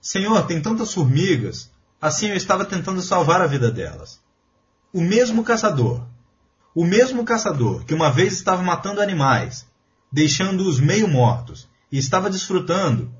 Senhor, 0.00 0.46
tem 0.46 0.62
tantas 0.62 0.94
formigas, 0.94 1.72
assim 2.00 2.28
eu 2.28 2.36
estava 2.36 2.64
tentando 2.64 3.02
salvar 3.02 3.42
a 3.42 3.48
vida 3.48 3.68
delas. 3.68 4.22
O 4.92 5.00
mesmo 5.00 5.42
caçador, 5.42 6.06
o 6.72 6.84
mesmo 6.84 7.24
caçador 7.24 7.84
que 7.84 7.94
uma 7.94 8.12
vez 8.12 8.34
estava 8.34 8.62
matando 8.62 9.00
animais, 9.00 9.66
deixando-os 10.12 10.78
meio 10.78 11.08
mortos, 11.08 11.68
e 11.90 11.98
estava 11.98 12.30
desfrutando, 12.30 13.12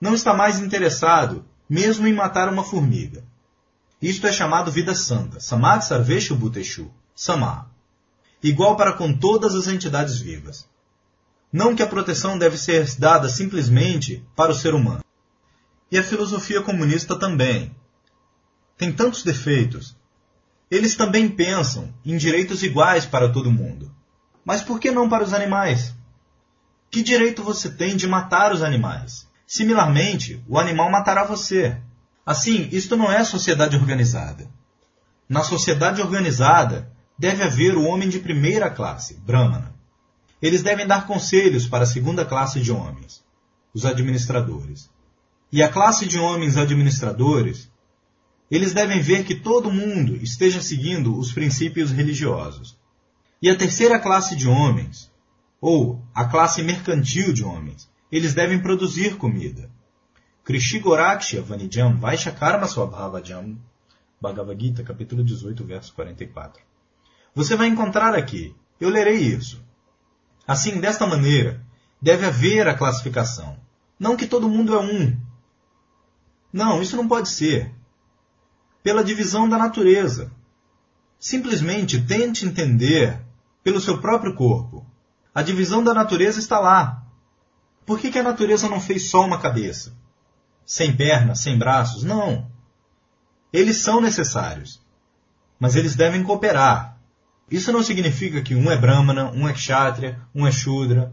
não 0.00 0.14
está 0.14 0.32
mais 0.32 0.58
interessado 0.58 1.44
mesmo 1.68 2.06
em 2.08 2.12
matar 2.12 2.48
uma 2.48 2.64
formiga. 2.64 3.22
Isto 4.00 4.26
é 4.26 4.32
chamado 4.32 4.72
vida 4.72 4.94
santa, 4.94 5.38
Samad 5.38 5.84
Sarveshu 5.84 6.34
Bhuteshu, 6.34 6.90
Samar. 7.14 7.70
Igual 8.42 8.76
para 8.76 8.94
com 8.94 9.12
todas 9.12 9.54
as 9.54 9.68
entidades 9.68 10.18
vivas. 10.18 10.66
Não 11.52 11.76
que 11.76 11.82
a 11.82 11.86
proteção 11.86 12.38
deve 12.38 12.56
ser 12.56 12.88
dada 12.96 13.28
simplesmente 13.28 14.24
para 14.34 14.52
o 14.52 14.54
ser 14.54 14.72
humano. 14.72 15.04
E 15.92 15.98
a 15.98 16.02
filosofia 16.02 16.62
comunista 16.62 17.16
também. 17.16 17.74
Tem 18.78 18.90
tantos 18.90 19.22
defeitos. 19.22 19.94
Eles 20.70 20.94
também 20.94 21.28
pensam 21.28 21.92
em 22.04 22.16
direitos 22.16 22.62
iguais 22.62 23.04
para 23.04 23.28
todo 23.28 23.50
mundo. 23.50 23.94
Mas 24.44 24.62
por 24.62 24.80
que 24.80 24.90
não 24.90 25.08
para 25.08 25.24
os 25.24 25.34
animais? 25.34 25.94
Que 26.90 27.02
direito 27.02 27.42
você 27.42 27.70
tem 27.70 27.96
de 27.96 28.06
matar 28.08 28.52
os 28.52 28.62
animais? 28.62 29.28
Similarmente, 29.50 30.40
o 30.46 30.60
animal 30.60 30.88
matará 30.92 31.24
você. 31.24 31.76
Assim, 32.24 32.68
isto 32.70 32.96
não 32.96 33.10
é 33.10 33.24
sociedade 33.24 33.74
organizada. 33.74 34.48
Na 35.28 35.42
sociedade 35.42 36.00
organizada, 36.00 36.88
deve 37.18 37.42
haver 37.42 37.76
o 37.76 37.82
homem 37.82 38.08
de 38.08 38.20
primeira 38.20 38.70
classe, 38.70 39.14
Brahmana. 39.14 39.74
Eles 40.40 40.62
devem 40.62 40.86
dar 40.86 41.04
conselhos 41.04 41.66
para 41.66 41.82
a 41.82 41.86
segunda 41.86 42.24
classe 42.24 42.60
de 42.60 42.70
homens, 42.70 43.24
os 43.74 43.84
administradores. 43.84 44.88
E 45.50 45.64
a 45.64 45.68
classe 45.68 46.06
de 46.06 46.16
homens 46.16 46.56
administradores, 46.56 47.68
eles 48.48 48.72
devem 48.72 49.00
ver 49.00 49.24
que 49.24 49.34
todo 49.34 49.72
mundo 49.72 50.14
esteja 50.22 50.62
seguindo 50.62 51.18
os 51.18 51.32
princípios 51.32 51.90
religiosos. 51.90 52.78
E 53.42 53.50
a 53.50 53.56
terceira 53.56 53.98
classe 53.98 54.36
de 54.36 54.46
homens, 54.46 55.10
ou 55.60 56.00
a 56.14 56.26
classe 56.26 56.62
mercantil 56.62 57.32
de 57.32 57.42
homens, 57.42 57.90
eles 58.10 58.34
devem 58.34 58.60
produzir 58.60 59.16
comida. 59.16 59.70
Krishigoraksha 60.44 61.42
Vanijam 61.42 61.96
Vaishya 61.98 62.32
Karma 62.32 62.66
Swabhavajam 62.66 63.58
Bhagavad 64.20 64.60
Gita, 64.60 64.82
capítulo 64.82 65.24
18, 65.24 65.64
verso 65.64 65.94
44. 65.94 66.62
Você 67.34 67.56
vai 67.56 67.68
encontrar 67.68 68.14
aqui, 68.14 68.54
eu 68.78 68.90
lerei 68.90 69.16
isso. 69.16 69.64
Assim, 70.46 70.80
desta 70.80 71.06
maneira, 71.06 71.64
deve 72.02 72.26
haver 72.26 72.68
a 72.68 72.76
classificação. 72.76 73.56
Não 73.98 74.16
que 74.16 74.26
todo 74.26 74.48
mundo 74.48 74.74
é 74.74 74.78
um. 74.78 75.16
Não, 76.52 76.82
isso 76.82 76.96
não 76.96 77.06
pode 77.06 77.28
ser. 77.28 77.72
Pela 78.82 79.04
divisão 79.04 79.48
da 79.48 79.56
natureza. 79.56 80.32
Simplesmente 81.18 82.02
tente 82.02 82.46
entender 82.46 83.22
pelo 83.62 83.80
seu 83.80 84.00
próprio 84.00 84.34
corpo. 84.34 84.84
A 85.34 85.42
divisão 85.42 85.84
da 85.84 85.94
natureza 85.94 86.40
está 86.40 86.58
lá. 86.58 87.06
Por 87.90 87.98
que, 87.98 88.08
que 88.08 88.20
a 88.20 88.22
natureza 88.22 88.68
não 88.68 88.80
fez 88.80 89.10
só 89.10 89.26
uma 89.26 89.40
cabeça? 89.40 89.92
Sem 90.64 90.96
pernas, 90.96 91.40
sem 91.40 91.58
braços? 91.58 92.04
Não. 92.04 92.48
Eles 93.52 93.78
são 93.78 94.00
necessários. 94.00 94.80
Mas 95.58 95.74
eles 95.74 95.96
devem 95.96 96.22
cooperar. 96.22 96.96
Isso 97.50 97.72
não 97.72 97.82
significa 97.82 98.42
que 98.42 98.54
um 98.54 98.70
é 98.70 98.76
Brahmana, 98.76 99.32
um 99.32 99.48
é 99.48 99.52
Kshatriya, 99.52 100.20
um 100.32 100.46
é 100.46 100.52
Shudra. 100.52 101.12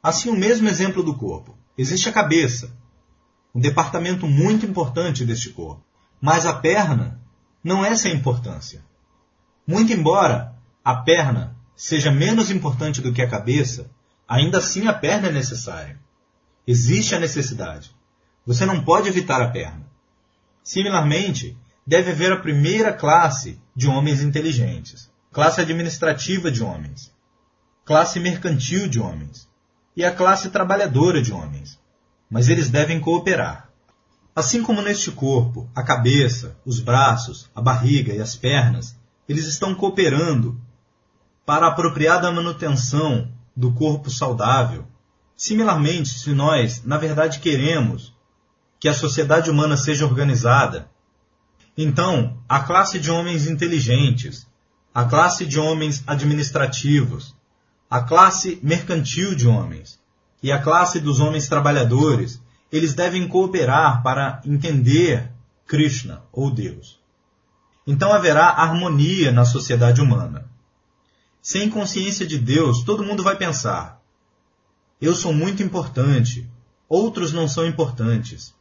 Assim, 0.00 0.28
o 0.28 0.36
mesmo 0.36 0.68
exemplo 0.68 1.02
do 1.02 1.16
corpo. 1.16 1.58
Existe 1.76 2.08
a 2.08 2.12
cabeça, 2.12 2.72
um 3.52 3.58
departamento 3.58 4.28
muito 4.28 4.64
importante 4.64 5.24
deste 5.24 5.50
corpo. 5.50 5.82
Mas 6.20 6.46
a 6.46 6.52
perna 6.52 7.20
não 7.64 7.84
é 7.84 7.96
sem 7.96 8.14
importância. 8.14 8.80
Muito 9.66 9.92
embora 9.92 10.54
a 10.84 10.94
perna 10.94 11.56
seja 11.74 12.12
menos 12.12 12.48
importante 12.48 13.02
do 13.02 13.12
que 13.12 13.20
a 13.20 13.28
cabeça, 13.28 13.90
Ainda 14.28 14.58
assim, 14.58 14.86
a 14.86 14.92
perna 14.92 15.28
é 15.28 15.32
necessária. 15.32 15.98
Existe 16.66 17.14
a 17.14 17.20
necessidade. 17.20 17.94
Você 18.46 18.64
não 18.64 18.84
pode 18.84 19.08
evitar 19.08 19.42
a 19.42 19.50
perna. 19.50 19.86
Similarmente, 20.62 21.56
deve 21.86 22.10
haver 22.10 22.32
a 22.32 22.40
primeira 22.40 22.92
classe 22.92 23.60
de 23.76 23.86
homens 23.86 24.22
inteligentes, 24.22 25.10
classe 25.30 25.60
administrativa 25.60 26.50
de 26.50 26.62
homens, 26.62 27.12
classe 27.84 28.18
mercantil 28.18 28.88
de 28.88 28.98
homens 28.98 29.48
e 29.94 30.04
a 30.04 30.14
classe 30.14 30.48
trabalhadora 30.50 31.20
de 31.20 31.32
homens. 31.32 31.78
Mas 32.30 32.48
eles 32.48 32.70
devem 32.70 32.98
cooperar. 32.98 33.68
Assim 34.34 34.62
como 34.62 34.82
neste 34.82 35.12
corpo, 35.12 35.68
a 35.74 35.82
cabeça, 35.82 36.56
os 36.64 36.80
braços, 36.80 37.48
a 37.54 37.60
barriga 37.60 38.12
e 38.12 38.20
as 38.20 38.34
pernas, 38.34 38.96
eles 39.28 39.46
estão 39.46 39.74
cooperando 39.74 40.60
para 41.46 41.66
a 41.66 41.68
apropriada 41.68 42.32
manutenção 42.32 43.30
do 43.56 43.72
corpo 43.72 44.10
saudável. 44.10 44.86
Similarmente, 45.36 46.08
se 46.08 46.30
nós, 46.32 46.82
na 46.84 46.96
verdade, 46.96 47.40
queremos 47.40 48.14
que 48.80 48.88
a 48.88 48.94
sociedade 48.94 49.50
humana 49.50 49.76
seja 49.76 50.04
organizada, 50.04 50.88
então 51.76 52.38
a 52.48 52.60
classe 52.60 52.98
de 53.00 53.10
homens 53.10 53.48
inteligentes, 53.48 54.46
a 54.94 55.04
classe 55.04 55.44
de 55.44 55.58
homens 55.58 56.04
administrativos, 56.06 57.34
a 57.90 58.00
classe 58.00 58.60
mercantil 58.62 59.34
de 59.34 59.48
homens 59.48 59.98
e 60.42 60.52
a 60.52 60.60
classe 60.60 61.00
dos 61.00 61.20
homens 61.20 61.48
trabalhadores, 61.48 62.40
eles 62.70 62.94
devem 62.94 63.26
cooperar 63.26 64.02
para 64.02 64.40
entender 64.44 65.30
Krishna 65.66 66.22
ou 66.32 66.50
Deus. 66.50 67.00
Então 67.86 68.12
haverá 68.12 68.48
harmonia 68.48 69.32
na 69.32 69.44
sociedade 69.44 70.00
humana. 70.00 70.48
Sem 71.44 71.68
consciência 71.68 72.26
de 72.26 72.38
Deus, 72.38 72.82
todo 72.84 73.04
mundo 73.04 73.22
vai 73.22 73.36
pensar: 73.36 74.00
eu 74.98 75.14
sou 75.14 75.30
muito 75.30 75.62
importante, 75.62 76.48
outros 76.88 77.34
não 77.34 77.46
são 77.46 77.66
importantes. 77.66 78.54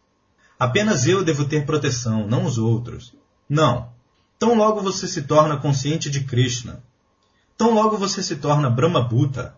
Apenas 0.60 1.08
eu 1.08 1.24
devo 1.24 1.46
ter 1.46 1.66
proteção, 1.66 2.28
não 2.28 2.44
os 2.44 2.58
outros. 2.58 3.14
Não. 3.48 3.90
Tão 4.38 4.54
logo 4.54 4.82
você 4.82 5.08
se 5.08 5.22
torna 5.22 5.56
consciente 5.56 6.10
de 6.10 6.26
Krishna, 6.26 6.84
tão 7.58 7.74
logo 7.74 7.98
você 7.98 8.22
se 8.22 8.36
torna 8.36 8.70
Brahma 8.70 9.02
Bhuta, 9.02 9.56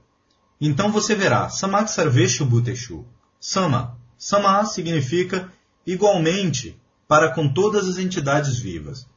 então 0.62 0.92
você 0.92 1.16
verá 1.16 1.50
Samak 1.50 1.90
Sarveshu 1.90 2.46
Bhuteshu. 2.46 3.08
Sama. 3.40 3.98
Sama 4.20 4.64
significa 4.66 5.52
igualmente 5.84 6.80
para 7.08 7.34
com 7.34 7.52
todas 7.52 7.90
as 7.90 7.98
entidades 7.98 8.60
vivas, 8.60 9.08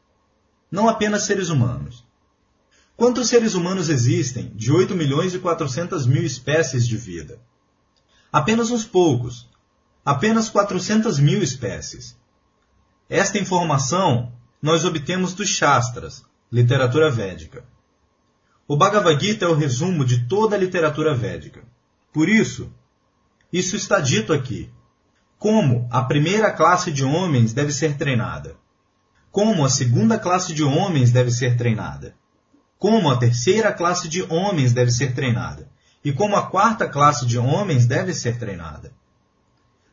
não 0.70 0.88
apenas 0.88 1.24
seres 1.24 1.50
humanos. 1.50 2.07
Quantos 2.98 3.28
seres 3.28 3.54
humanos 3.54 3.88
existem 3.88 4.50
de 4.56 4.72
8 4.72 4.92
milhões 4.96 5.32
e 5.32 5.38
400 5.38 6.04
mil 6.04 6.24
espécies 6.24 6.84
de 6.84 6.96
vida? 6.96 7.38
Apenas 8.32 8.72
uns 8.72 8.84
poucos. 8.84 9.48
Apenas 10.04 10.50
400 10.50 11.20
mil 11.20 11.40
espécies. 11.40 12.18
Esta 13.08 13.38
informação 13.38 14.32
nós 14.60 14.84
obtemos 14.84 15.32
dos 15.32 15.48
Shastras, 15.48 16.24
literatura 16.50 17.08
védica. 17.08 17.64
O 18.66 18.76
Bhagavad 18.76 19.24
Gita 19.24 19.44
é 19.44 19.48
o 19.48 19.54
resumo 19.54 20.04
de 20.04 20.26
toda 20.26 20.56
a 20.56 20.58
literatura 20.58 21.14
védica. 21.14 21.62
Por 22.12 22.28
isso, 22.28 22.68
isso 23.52 23.76
está 23.76 24.00
dito 24.00 24.32
aqui. 24.32 24.72
Como 25.38 25.86
a 25.88 26.02
primeira 26.02 26.50
classe 26.50 26.90
de 26.90 27.04
homens 27.04 27.52
deve 27.52 27.70
ser 27.70 27.96
treinada. 27.96 28.56
Como 29.30 29.64
a 29.64 29.68
segunda 29.68 30.18
classe 30.18 30.52
de 30.52 30.64
homens 30.64 31.12
deve 31.12 31.30
ser 31.30 31.56
treinada 31.56 32.16
como 32.78 33.10
a 33.10 33.16
terceira 33.16 33.72
classe 33.72 34.08
de 34.08 34.22
homens 34.22 34.72
deve 34.72 34.90
ser 34.90 35.14
treinada 35.14 35.68
e 36.04 36.12
como 36.12 36.36
a 36.36 36.46
quarta 36.46 36.88
classe 36.88 37.26
de 37.26 37.38
homens 37.38 37.86
deve 37.86 38.14
ser 38.14 38.38
treinada. 38.38 38.92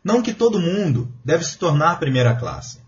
Não 0.04 0.22
que 0.22 0.34
todo 0.34 0.60
mundo 0.60 1.12
deve 1.24 1.44
se 1.44 1.58
tornar 1.58 2.00
primeira 2.00 2.36
classe. 2.36 2.80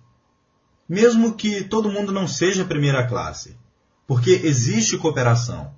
Mesmo 0.88 1.34
que 1.34 1.64
todo 1.64 1.92
mundo 1.92 2.12
não 2.12 2.28
seja 2.28 2.64
primeira 2.64 3.08
classe, 3.08 3.58
porque 4.06 4.30
existe 4.44 4.98
cooperação. 4.98 5.74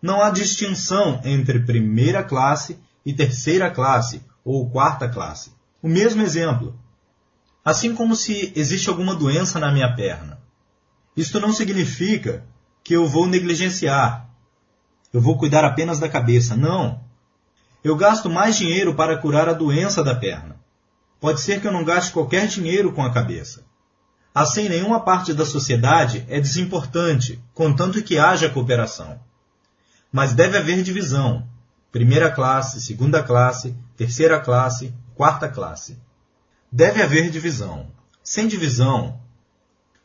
Não 0.00 0.22
há 0.22 0.30
distinção 0.30 1.20
entre 1.22 1.60
primeira 1.60 2.24
classe 2.24 2.78
e 3.04 3.12
terceira 3.12 3.70
classe 3.70 4.22
ou 4.42 4.70
quarta 4.70 5.08
classe. 5.08 5.52
O 5.82 5.88
mesmo 5.88 6.22
exemplo. 6.22 6.78
Assim 7.62 7.94
como 7.94 8.16
se 8.16 8.52
existe 8.56 8.88
alguma 8.88 9.14
doença 9.14 9.60
na 9.60 9.70
minha 9.70 9.94
perna. 9.94 10.40
Isto 11.14 11.38
não 11.38 11.52
significa 11.52 12.44
que 12.90 12.96
eu 12.96 13.06
vou 13.06 13.24
negligenciar. 13.24 14.28
Eu 15.12 15.20
vou 15.20 15.38
cuidar 15.38 15.64
apenas 15.64 16.00
da 16.00 16.08
cabeça. 16.08 16.56
Não. 16.56 17.00
Eu 17.84 17.94
gasto 17.94 18.28
mais 18.28 18.56
dinheiro 18.56 18.96
para 18.96 19.16
curar 19.16 19.48
a 19.48 19.52
doença 19.52 20.02
da 20.02 20.12
perna. 20.12 20.56
Pode 21.20 21.40
ser 21.40 21.60
que 21.60 21.68
eu 21.68 21.72
não 21.72 21.84
gaste 21.84 22.10
qualquer 22.10 22.48
dinheiro 22.48 22.92
com 22.92 23.04
a 23.04 23.12
cabeça. 23.12 23.64
Assim, 24.34 24.68
nenhuma 24.68 24.98
parte 24.98 25.32
da 25.32 25.46
sociedade 25.46 26.26
é 26.28 26.40
desimportante, 26.40 27.40
contanto 27.54 28.02
que 28.02 28.18
haja 28.18 28.50
cooperação. 28.50 29.20
Mas 30.10 30.32
deve 30.32 30.58
haver 30.58 30.82
divisão. 30.82 31.46
Primeira 31.92 32.28
classe, 32.28 32.80
segunda 32.80 33.22
classe, 33.22 33.72
terceira 33.96 34.40
classe, 34.40 34.92
quarta 35.14 35.48
classe. 35.48 35.96
Deve 36.72 37.00
haver 37.00 37.30
divisão. 37.30 37.86
Sem 38.20 38.48
divisão, 38.48 39.20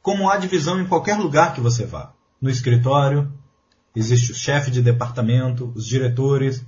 como 0.04 0.30
há 0.30 0.38
divisão 0.38 0.80
em 0.80 0.86
qualquer 0.86 1.18
lugar 1.18 1.56
que 1.56 1.62
você 1.62 1.84
vá. 1.84 2.14
No 2.42 2.50
escritório, 2.50 3.32
existe 3.96 4.32
o 4.32 4.36
chefe 4.36 4.70
de 4.70 4.82
departamento, 4.82 5.72
os 5.76 5.86
diretores. 5.86 6.66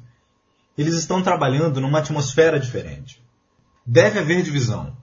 Eles 0.78 0.96
estão 0.96 1.22
trabalhando 1.22 1.82
numa 1.82 2.00
atmosfera 2.00 2.60
diferente. 2.60 3.22
Deve 3.86 4.20
haver 4.20 4.44
divisão. 4.44 4.96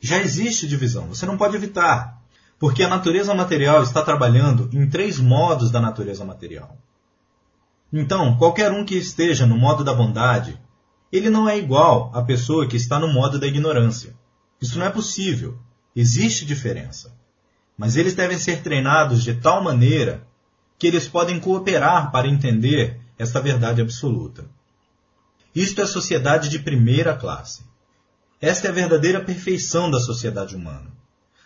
Já 0.00 0.18
existe 0.18 0.68
divisão, 0.68 1.08
você 1.08 1.24
não 1.24 1.38
pode 1.38 1.56
evitar, 1.56 2.22
porque 2.58 2.82
a 2.82 2.88
natureza 2.88 3.34
material 3.34 3.82
está 3.82 4.02
trabalhando 4.02 4.68
em 4.72 4.88
três 4.88 5.18
modos 5.18 5.70
da 5.70 5.80
natureza 5.80 6.24
material. 6.24 6.76
Então, 7.92 8.36
qualquer 8.36 8.72
um 8.72 8.84
que 8.84 8.96
esteja 8.96 9.46
no 9.46 9.56
modo 9.56 9.82
da 9.82 9.94
bondade, 9.94 10.60
ele 11.10 11.30
não 11.30 11.48
é 11.48 11.56
igual 11.56 12.10
à 12.14 12.22
pessoa 12.22 12.66
que 12.66 12.76
está 12.76 12.98
no 12.98 13.12
modo 13.12 13.38
da 13.38 13.46
ignorância. 13.46 14.14
Isso 14.60 14.78
não 14.78 14.86
é 14.86 14.90
possível. 14.90 15.58
Existe 15.94 16.44
diferença. 16.44 17.15
Mas 17.76 17.96
eles 17.96 18.14
devem 18.14 18.38
ser 18.38 18.62
treinados 18.62 19.22
de 19.22 19.34
tal 19.34 19.62
maneira 19.62 20.26
que 20.78 20.86
eles 20.86 21.08
podem 21.08 21.38
cooperar 21.40 22.10
para 22.10 22.28
entender 22.28 23.00
esta 23.18 23.40
verdade 23.40 23.80
absoluta. 23.80 24.44
Isto 25.54 25.80
é 25.80 25.86
sociedade 25.86 26.48
de 26.48 26.58
primeira 26.58 27.16
classe. 27.16 27.62
Esta 28.40 28.68
é 28.68 28.70
a 28.70 28.74
verdadeira 28.74 29.24
perfeição 29.24 29.90
da 29.90 29.98
sociedade 29.98 30.54
humana. 30.54 30.90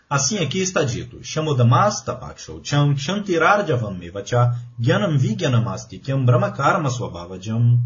Assim 0.09 0.39
aqui 0.39 0.59
está 0.61 0.83
dito, 0.83 1.23
Shamodamas 1.23 2.03
tapaksho 2.03 2.61
cham 2.65 2.97
shantirarjavam 2.97 3.95
mevacha 3.95 4.59
gyanam 4.77 5.17
vigyanamasti 5.17 6.01
kyam 6.01 6.25
brahmakarma 6.25 6.91
swabhavajam. 6.91 7.79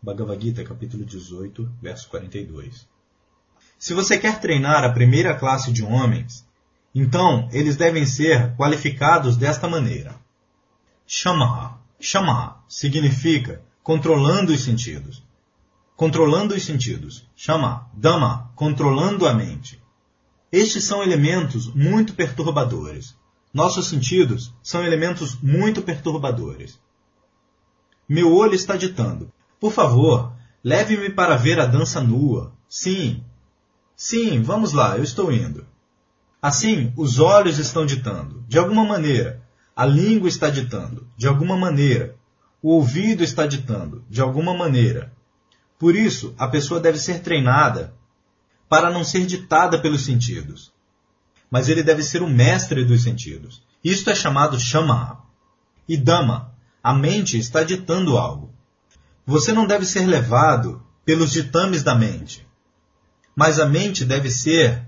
Bhagavad 0.00 0.40
Gita, 0.40 0.62
capítulo 0.62 1.04
18, 1.04 1.68
verso 1.82 2.08
42. 2.08 2.86
Se 3.76 3.92
você 3.92 4.16
quer 4.18 4.40
treinar 4.40 4.84
a 4.84 4.92
primeira 4.92 5.34
classe 5.34 5.72
de 5.72 5.82
homens, 5.82 6.46
então 6.94 7.48
eles 7.52 7.76
devem 7.76 8.04
ser 8.04 8.54
qualificados 8.56 9.36
desta 9.36 9.68
maneira. 9.68 10.14
Shamaha. 11.06 11.78
Shamaha 12.00 12.56
significa 12.68 13.62
controlando 13.82 14.52
os 14.52 14.60
sentidos 14.60 15.22
controlando 16.00 16.54
os 16.54 16.62
sentidos. 16.62 17.28
Chama 17.36 17.86
Dama, 17.92 18.50
controlando 18.54 19.28
a 19.28 19.34
mente. 19.34 19.78
Estes 20.50 20.84
são 20.84 21.02
elementos 21.02 21.66
muito 21.74 22.14
perturbadores. 22.14 23.14
Nossos 23.52 23.86
sentidos 23.88 24.50
são 24.62 24.82
elementos 24.82 25.36
muito 25.42 25.82
perturbadores. 25.82 26.80
Meu 28.08 28.34
olho 28.34 28.54
está 28.54 28.78
ditando. 28.78 29.30
Por 29.60 29.72
favor, 29.72 30.32
leve-me 30.64 31.10
para 31.10 31.36
ver 31.36 31.60
a 31.60 31.66
dança 31.66 32.00
nua. 32.00 32.50
Sim. 32.66 33.22
Sim, 33.94 34.40
vamos 34.40 34.72
lá, 34.72 34.96
eu 34.96 35.02
estou 35.04 35.30
indo. 35.30 35.66
Assim, 36.40 36.92
os 36.96 37.18
olhos 37.18 37.58
estão 37.58 37.84
ditando. 37.84 38.44
De 38.48 38.58
alguma 38.58 38.84
maneira. 38.84 39.42
A 39.76 39.84
língua 39.84 40.28
está 40.28 40.48
ditando. 40.48 41.06
De 41.16 41.26
alguma 41.26 41.56
maneira. 41.56 42.16
O 42.62 42.70
ouvido 42.70 43.22
está 43.22 43.46
ditando. 43.46 44.04
De 44.08 44.20
alguma 44.20 44.54
maneira. 44.54 45.12
Por 45.78 45.94
isso, 45.96 46.34
a 46.38 46.48
pessoa 46.48 46.80
deve 46.80 46.98
ser 46.98 47.20
treinada 47.20 47.94
para 48.68 48.90
não 48.90 49.02
ser 49.02 49.26
ditada 49.26 49.80
pelos 49.80 50.04
sentidos. 50.04 50.72
Mas 51.50 51.68
ele 51.68 51.82
deve 51.82 52.02
ser 52.02 52.22
o 52.22 52.28
mestre 52.28 52.84
dos 52.84 53.02
sentidos. 53.02 53.62
Isto 53.82 54.10
é 54.10 54.14
chamado 54.14 54.58
Shama. 54.58 55.22
E 55.88 55.96
Dama, 55.96 56.54
a 56.82 56.94
mente 56.94 57.38
está 57.38 57.64
ditando 57.64 58.16
algo. 58.16 58.54
Você 59.26 59.52
não 59.52 59.66
deve 59.66 59.84
ser 59.84 60.06
levado 60.06 60.82
pelos 61.04 61.32
ditames 61.32 61.82
da 61.82 61.94
mente, 61.94 62.46
mas 63.34 63.58
a 63.58 63.66
mente 63.66 64.04
deve 64.04 64.30
ser 64.30 64.86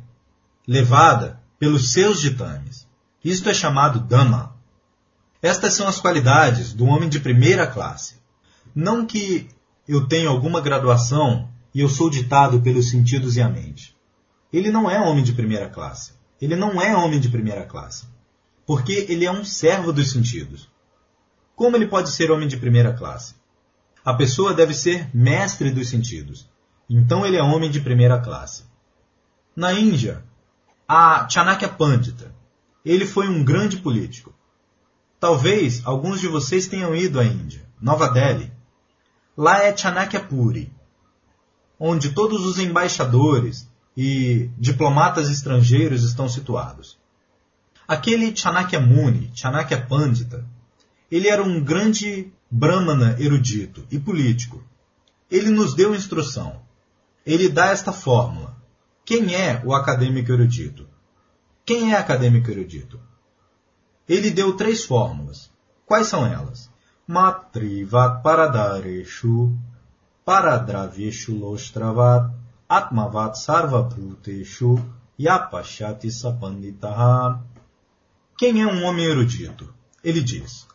levada 0.67 1.42
pelos 1.63 1.93
seus 1.93 2.21
ditames. 2.21 2.89
Isto 3.25 3.49
é 3.49 3.55
chamado 3.55 4.01
Dhamma. 4.01 4.57
Estas 5.41 5.75
são 5.75 5.87
as 5.87 6.01
qualidades 6.01 6.73
do 6.73 6.87
homem 6.87 7.09
de 7.09 7.21
primeira 7.21 7.69
classe. 7.69 8.17
Não 8.75 9.07
que 9.07 9.49
eu 9.87 10.09
tenho 10.09 10.29
alguma 10.29 10.61
graduação 10.61 11.49
e 11.73 11.79
eu 11.79 11.89
sou 11.89 12.11
ditado 12.11 12.61
pelos 12.63 12.91
sentidos 12.91 13.37
e 13.37 13.41
a 13.41 13.49
mente. 13.49 13.97
Ele 14.53 14.73
não 14.73 14.91
é 14.91 14.99
homem 14.99 15.23
de 15.23 15.35
primeira 15.35 15.69
classe. 15.69 16.15
Ele 16.41 16.57
não 16.57 16.83
é 16.83 16.97
homem 16.97 17.21
de 17.21 17.29
primeira 17.29 17.65
classe. 17.65 18.07
Porque 18.67 19.07
ele 19.09 19.25
é 19.25 19.31
um 19.31 19.45
servo 19.45 19.93
dos 19.93 20.11
sentidos. 20.11 20.69
Como 21.55 21.77
ele 21.77 21.87
pode 21.87 22.11
ser 22.11 22.33
homem 22.33 22.49
de 22.49 22.57
primeira 22.57 22.93
classe? 22.93 23.37
A 24.05 24.13
pessoa 24.13 24.53
deve 24.53 24.75
ser 24.75 25.09
mestre 25.15 25.71
dos 25.71 25.89
sentidos. 25.89 26.51
Então 26.91 27.25
ele 27.25 27.37
é 27.37 27.43
homem 27.43 27.71
de 27.71 27.81
primeira 27.81 28.19
classe. 28.19 28.65
Na 29.55 29.73
Índia, 29.73 30.25
a 30.93 31.29
Chanakya 31.29 31.69
Pandita. 31.69 32.35
Ele 32.85 33.07
foi 33.07 33.29
um 33.29 33.43
grande 33.43 33.79
político. 33.79 34.35
Talvez 35.19 35.81
alguns 35.87 36.21
de 36.21 36.29
vocês 36.29 36.67
tenham 36.67 36.95
ido 36.95 37.19
à 37.19 37.25
Índia, 37.25 37.65
Nova 37.81 38.09
Delhi, 38.09 38.53
Lá 39.35 39.63
é 39.63 39.75
Chanakyapuri, 39.75 40.71
onde 41.81 42.11
todos 42.11 42.45
os 42.45 42.59
embaixadores 42.59 43.67
e 43.97 44.51
diplomatas 44.59 45.31
estrangeiros 45.31 46.05
estão 46.05 46.29
situados. 46.29 46.99
Aquele 47.89 48.37
Chanakya 48.37 48.79
Muni, 48.79 49.31
Chanakya 49.35 49.87
Pandita, 49.87 50.45
ele 51.11 51.29
era 51.29 51.43
um 51.43 51.65
grande 51.65 52.31
brahmana 52.51 53.17
erudito 53.19 53.87
e 53.91 53.99
político. 53.99 54.63
Ele 55.31 55.49
nos 55.49 55.73
deu 55.73 55.95
instrução. 55.95 56.61
Ele 57.25 57.49
dá 57.49 57.69
esta 57.69 57.91
fórmula. 57.91 58.55
Quem 59.13 59.35
é 59.35 59.61
o 59.63 59.75
acadêmico 59.75 60.33
erudito? 60.33 60.89
Quem 61.67 61.93
é 61.93 61.99
acadêmico 61.99 62.51
erudito? 62.51 62.99
Ele 64.09 64.31
deu 64.31 64.57
três 64.57 64.87
fórmulas. 64.87 65.51
Quais 65.85 66.07
são 66.07 66.25
elas? 66.25 66.71
matrivat 67.07 68.23
paradareshu 68.23 69.55
paradraveshu 70.25 71.35
lostravat 71.35 72.33
atmavat 72.67 73.37
sarvabhuteshu 73.37 74.83
yapashati 75.19 76.11
sapanditaha. 76.11 77.45
Quem 78.39 78.63
é 78.63 78.67
um 78.67 78.83
homem 78.83 79.05
erudito? 79.05 79.75
Ele 80.03 80.23
diz: 80.23 80.67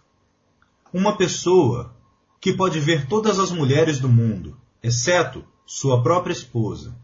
Uma 0.93 1.17
pessoa 1.17 1.91
que 2.39 2.53
pode 2.53 2.79
ver 2.79 3.07
todas 3.07 3.39
as 3.39 3.49
mulheres 3.49 3.99
do 3.99 4.07
mundo, 4.07 4.55
exceto 4.83 5.43
sua 5.65 6.03
própria 6.03 6.33
esposa, 6.33 6.95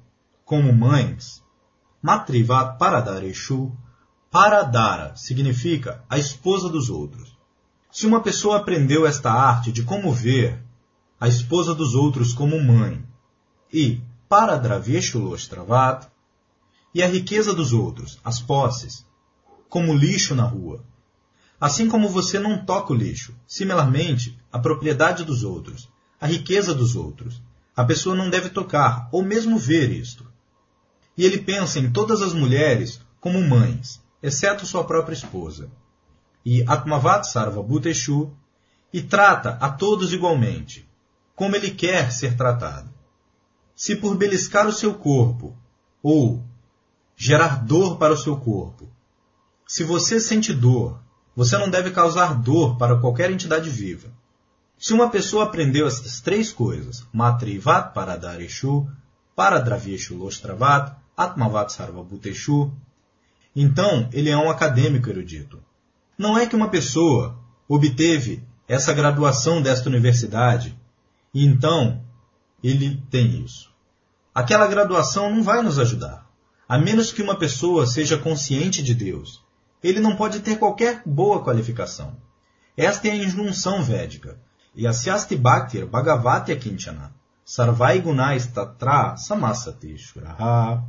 como 0.45 0.73
mães. 0.73 1.43
Matrivat 2.01 2.77
paradareshu. 2.77 3.71
Paradara 4.29 5.15
significa 5.15 6.03
a 6.09 6.17
esposa 6.17 6.67
dos 6.67 6.89
outros. 6.89 7.37
Se 7.91 8.07
uma 8.07 8.21
pessoa 8.21 8.57
aprendeu 8.57 9.05
esta 9.05 9.31
arte 9.31 9.71
de 9.71 9.83
como 9.83 10.11
ver 10.11 10.59
a 11.19 11.27
esposa 11.27 11.75
dos 11.75 11.93
outros 11.93 12.33
como 12.33 12.59
mãe 12.61 13.05
e 13.71 14.01
para 14.27 14.57
Draveshulostravat, 14.57 16.07
e 16.93 17.01
a 17.01 17.07
riqueza 17.07 17.53
dos 17.53 17.73
outros, 17.73 18.19
as 18.23 18.39
posses, 18.39 19.05
como 19.69 19.93
lixo 19.93 20.35
na 20.35 20.43
rua. 20.43 20.83
Assim 21.59 21.87
como 21.87 22.09
você 22.09 22.37
não 22.37 22.65
toca 22.65 22.93
o 22.93 22.95
lixo, 22.95 23.35
similarmente, 23.47 24.37
a 24.51 24.59
propriedade 24.59 25.23
dos 25.23 25.43
outros, 25.43 25.89
a 26.19 26.27
riqueza 26.27 26.73
dos 26.73 26.95
outros, 26.95 27.41
a 27.75 27.83
pessoa 27.83 28.15
não 28.15 28.29
deve 28.29 28.49
tocar 28.49 29.07
ou 29.11 29.23
mesmo 29.23 29.57
ver 29.57 29.91
isto. 29.91 30.31
E 31.17 31.25
ele 31.25 31.39
pensa 31.39 31.79
em 31.79 31.91
todas 31.91 32.21
as 32.21 32.33
mulheres 32.33 33.01
como 33.19 33.41
mães, 33.41 34.01
exceto 34.21 34.65
sua 34.65 34.83
própria 34.83 35.13
esposa 35.13 35.69
e 36.45 36.63
Atmavat 36.67 37.25
Sarva 37.27 37.63
Bhuteshu, 37.63 38.31
e 38.91 39.01
trata 39.01 39.57
a 39.59 39.69
todos 39.69 40.13
igualmente, 40.13 40.87
como 41.35 41.55
ele 41.55 41.71
quer 41.71 42.11
ser 42.11 42.37
tratado. 42.37 42.89
Se 43.75 43.95
por 43.95 44.15
beliscar 44.15 44.67
o 44.67 44.71
seu 44.71 44.93
corpo, 44.93 45.57
ou 46.01 46.43
gerar 47.15 47.63
dor 47.63 47.97
para 47.97 48.13
o 48.13 48.17
seu 48.17 48.37
corpo, 48.37 48.87
se 49.67 49.83
você 49.83 50.19
sente 50.19 50.53
dor, 50.53 50.99
você 51.35 51.57
não 51.57 51.69
deve 51.69 51.89
causar 51.89 52.35
dor 52.35 52.77
para 52.77 52.99
qualquer 52.99 53.31
entidade 53.31 53.69
viva. 53.69 54.09
Se 54.77 54.93
uma 54.93 55.09
pessoa 55.09 55.45
aprendeu 55.45 55.87
essas 55.87 56.21
três 56.21 56.51
coisas, 56.51 57.07
Matrivat 57.11 57.93
Paradareshu, 57.93 58.87
Paradraveshu 59.35 60.15
Lostravat, 60.15 60.95
Atmavat 61.15 61.71
Sarva 61.71 62.03
Bhuteshu, 62.03 62.71
então 63.55 64.09
ele 64.11 64.29
é 64.29 64.37
um 64.37 64.49
acadêmico 64.49 65.09
erudito. 65.09 65.61
Não 66.17 66.37
é 66.37 66.45
que 66.45 66.55
uma 66.55 66.69
pessoa 66.69 67.37
obteve 67.67 68.43
essa 68.67 68.93
graduação 68.93 69.61
desta 69.61 69.89
universidade 69.89 70.77
e 71.33 71.45
então 71.45 72.03
ele 72.63 73.01
tem 73.09 73.43
isso. 73.43 73.71
Aquela 74.33 74.67
graduação 74.67 75.33
não 75.33 75.43
vai 75.43 75.61
nos 75.61 75.77
ajudar. 75.77 76.27
A 76.67 76.77
menos 76.77 77.11
que 77.11 77.21
uma 77.21 77.35
pessoa 77.35 77.85
seja 77.85 78.17
consciente 78.17 78.81
de 78.81 78.95
Deus, 78.95 79.43
ele 79.83 79.99
não 79.99 80.15
pode 80.15 80.39
ter 80.39 80.57
qualquer 80.57 81.01
boa 81.05 81.43
qualificação. 81.43 82.15
Esta 82.75 83.07
é 83.07 83.11
a 83.11 83.15
injunção 83.15 83.83
védica. 83.83 84.39
Yasyasti 84.75 85.35
Bhaktir 85.35 85.85
Bhagavatya 85.85 86.55
Kinchana 86.55 87.13
Sarvai 87.45 87.99
Gunais 87.99 88.47
Tatra 88.47 89.15
Samasati 89.17 89.95
Shuraha 89.97 90.83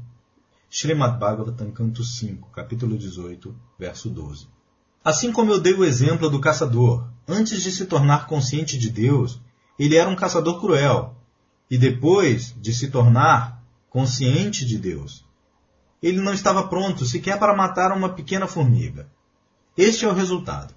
Srimad 0.76 1.20
Bhagavatam, 1.20 1.70
canto 1.70 2.02
5, 2.02 2.50
capítulo 2.50 2.98
18, 2.98 3.54
verso 3.78 4.10
12. 4.10 4.48
Assim 5.04 5.30
como 5.30 5.52
eu 5.52 5.60
dei 5.60 5.72
o 5.72 5.84
exemplo 5.84 6.28
do 6.28 6.40
caçador, 6.40 7.06
antes 7.28 7.62
de 7.62 7.70
se 7.70 7.86
tornar 7.86 8.26
consciente 8.26 8.76
de 8.76 8.90
Deus, 8.90 9.40
ele 9.78 9.94
era 9.94 10.10
um 10.10 10.16
caçador 10.16 10.60
cruel, 10.60 11.14
e 11.70 11.78
depois 11.78 12.52
de 12.60 12.74
se 12.74 12.88
tornar 12.88 13.62
consciente 13.88 14.66
de 14.66 14.76
Deus, 14.76 15.24
ele 16.02 16.20
não 16.20 16.34
estava 16.34 16.66
pronto 16.66 17.06
sequer 17.06 17.38
para 17.38 17.54
matar 17.54 17.96
uma 17.96 18.08
pequena 18.08 18.48
formiga. 18.48 19.08
Este 19.76 20.04
é 20.04 20.08
o 20.08 20.12
resultado. 20.12 20.74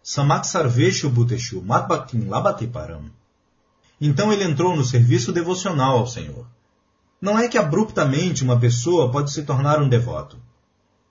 Samak 0.00 0.46
Sarveshu 0.46 1.10
Bhuteshu 1.10 1.60
Matbhaktim 1.60 2.28
Labate 2.28 2.68
Param. 2.68 3.10
Então 4.00 4.32
ele 4.32 4.44
entrou 4.44 4.76
no 4.76 4.84
serviço 4.84 5.32
devocional 5.32 5.98
ao 5.98 6.06
Senhor. 6.06 6.46
Não 7.20 7.38
é 7.38 7.48
que 7.48 7.58
abruptamente 7.58 8.42
uma 8.42 8.58
pessoa 8.58 9.10
pode 9.12 9.30
se 9.30 9.42
tornar 9.42 9.82
um 9.82 9.88
devoto. 9.88 10.38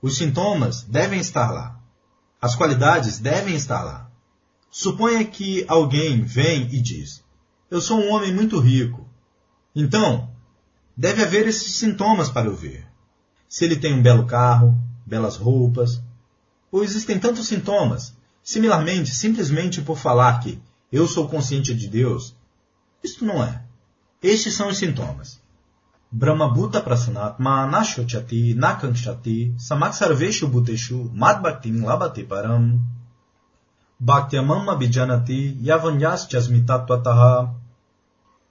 Os 0.02 0.18
sintomas 0.18 0.84
devem 0.84 1.20
estar 1.20 1.52
lá. 1.52 1.80
As 2.42 2.56
qualidades 2.56 3.20
devem 3.20 3.54
estar 3.54 3.84
lá. 3.84 4.10
Suponha 4.72 5.24
que 5.26 5.66
alguém 5.68 6.24
vem 6.24 6.64
e 6.74 6.82
diz: 6.82 7.24
Eu 7.70 7.80
sou 7.80 8.00
um 8.00 8.12
homem 8.12 8.34
muito 8.34 8.60
rico. 8.60 9.08
Então, 9.76 10.32
deve 10.98 11.24
haver 11.24 11.48
esses 11.48 11.74
sintomas 11.74 12.30
para 12.30 12.48
eu 12.48 12.56
ver. 12.56 12.88
Se 13.48 13.66
ele 13.66 13.76
tem 13.76 13.94
um 13.94 14.02
belo 14.02 14.26
carro, 14.26 14.76
belas 15.06 15.36
roupas. 15.36 16.02
Ou 16.72 16.84
existem 16.84 17.20
tantos 17.20 17.48
sintomas. 17.48 18.16
Similarmente, 18.44 19.14
simplesmente 19.14 19.82
por 19.82 19.98
falar 19.98 20.40
que 20.40 20.60
eu 20.92 21.08
sou 21.08 21.28
consciente 21.28 21.74
de 21.74 21.88
Deus, 21.88 22.36
isto 23.04 23.26
não 23.26 23.44
é. 23.44 23.62
Estes 24.24 24.56
são 24.56 24.70
os 24.70 24.78
sintomas. 24.78 25.40
Brahmabhuta 26.12 26.82
prasanatma 26.82 27.68
nashochati 27.68 28.56
nakankshati 28.56 29.54
samaksarveshu 29.60 30.48
bhuteshu 30.48 31.12
madbhaktim 31.14 31.84
labate 31.86 32.24
param 32.28 32.80
bhaktyamam 34.02 34.70
abhijanati 34.70 35.56
yavanyaschasmitatvataha 35.62 37.54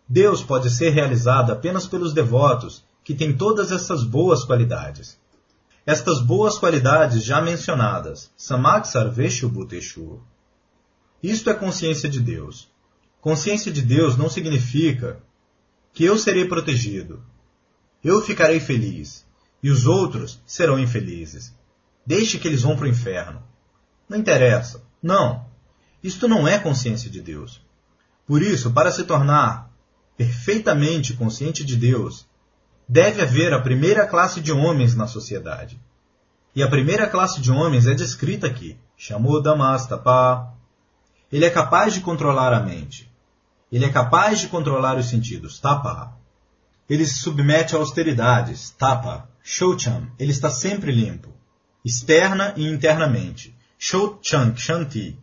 Deus 0.09 0.40
pode 0.42 0.70
ser 0.70 0.90
realizado 0.90 1.52
apenas 1.52 1.84
pelos 1.88 2.14
devotos 2.14 2.84
que 3.02 3.12
têm 3.12 3.36
todas 3.36 3.72
essas 3.72 4.04
boas 4.04 4.44
qualidades. 4.44 5.18
Estas 5.84 6.20
boas 6.20 6.59
qualidades 6.59 7.24
já 7.24 7.40
mencionadas, 7.40 8.30
Samaksarveshu 8.36 9.48
Bhuteshu. 9.48 10.20
Isto 11.20 11.50
é 11.50 11.54
consciência 11.54 12.09
de 12.09 12.20
Deus. 12.20 12.68
Consciência 13.20 13.72
de 13.72 13.82
Deus 13.82 14.16
não 14.16 14.30
significa 14.30 15.20
que 15.92 16.04
eu 16.04 16.16
serei 16.16 16.44
protegido. 16.44 17.20
Eu 18.03 18.22
ficarei 18.22 18.61
feliz 18.61 19.26
e 19.62 19.70
os 19.70 19.86
outros 19.86 20.40
serão 20.46 20.78
infelizes. 20.78 21.53
Deixe 22.07 22.38
que 22.38 22.46
eles 22.46 22.62
vão 22.62 22.76
para 22.76 22.86
o 22.86 22.88
inferno. 22.88 23.42
Não 24.09 24.16
interessa. 24.16 24.82
Não. 25.03 25.46
Isto 26.03 26.28
não 26.28 26.46
é 26.46 26.59
consciência 26.59 27.11
de 27.11 27.20
Deus. 27.20 27.61
Por 28.26 28.42
isso, 28.42 28.70
para 28.70 28.90
se 28.90 29.05
tornar 29.05 29.70
perfeitamente 30.16 31.14
consciente 31.14 31.64
de 31.64 31.76
Deus, 31.76 32.26
deve 32.88 33.22
haver 33.22 33.53
a 33.53 33.61
primeira 33.61 34.07
classe 34.07 34.40
de 34.40 34.53
homens 34.53 34.94
na 34.94 35.07
sociedade. 35.07 35.80
E 36.55 36.62
a 36.62 36.68
primeira 36.68 37.07
classe 37.07 37.40
de 37.40 37.53
homens 37.53 37.86
é 37.86 37.94
descrita 37.94 38.46
aqui. 38.46 38.76
Chamou 38.96 39.42
Damastapa. 39.42 40.55
Ele 41.30 41.44
é 41.44 41.51
capaz 41.51 41.94
de 41.94 42.01
controlar 42.01 42.53
a 42.53 42.61
mente. 42.61 43.11
Ele 43.70 43.84
é 43.84 43.90
capaz 43.90 44.40
de 44.40 44.49
controlar 44.49 44.96
os 44.96 45.07
sentidos, 45.07 45.61
tapa. 45.61 46.16
Ele 46.89 47.05
se 47.07 47.18
submete 47.18 47.74
a 47.74 47.78
austeridades, 47.78 48.70
tapa. 48.70 49.28
Shoucham, 49.43 50.11
ele 50.18 50.30
está 50.30 50.51
sempre 50.51 50.93
limpo, 50.93 51.34
externa 51.84 52.53
e 52.57 52.66
internamente. 52.66 53.57
Shoucham, 53.78 54.55
shanti, 54.57 55.18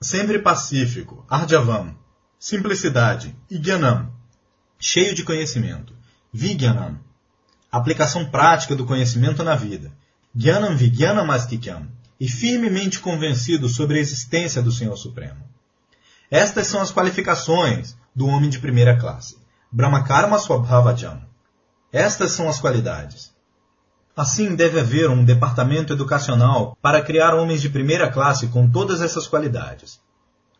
sempre 0.00 0.38
pacífico, 0.38 1.24
arjavam, 1.28 1.96
simplicidade, 2.38 3.34
igyanam, 3.50 4.12
cheio 4.78 5.14
de 5.14 5.24
conhecimento, 5.24 5.94
vigyanam, 6.32 7.00
aplicação 7.70 8.30
prática 8.30 8.76
do 8.76 8.84
conhecimento 8.84 9.42
na 9.42 9.54
vida, 9.54 9.92
gyanam 10.34 10.76
vigyanam 10.76 11.30
astikyam, 11.30 11.88
e 12.20 12.28
firmemente 12.28 12.98
convencido 12.98 13.68
sobre 13.68 13.98
a 13.98 14.00
existência 14.00 14.60
do 14.60 14.72
Senhor 14.72 14.96
Supremo. 14.96 15.48
Estas 16.30 16.66
são 16.66 16.80
as 16.80 16.92
qualificações 16.92 17.96
do 18.14 18.26
homem 18.26 18.50
de 18.50 18.58
primeira 18.58 18.98
classe. 18.98 19.37
Brahmakarma 19.70 20.38
Swabhavajam. 20.38 21.20
Estas 21.92 22.32
são 22.32 22.48
as 22.48 22.58
qualidades. 22.58 23.34
Assim, 24.16 24.56
deve 24.56 24.80
haver 24.80 25.10
um 25.10 25.22
departamento 25.22 25.92
educacional 25.92 26.76
para 26.80 27.02
criar 27.02 27.34
homens 27.34 27.60
de 27.60 27.68
primeira 27.68 28.10
classe 28.10 28.48
com 28.48 28.68
todas 28.68 29.02
essas 29.02 29.26
qualidades. 29.26 30.00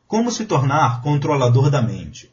Como 0.07 0.31
se 0.31 0.45
tornar 0.45 1.01
controlador 1.01 1.71
da 1.71 1.81
mente? 1.81 2.31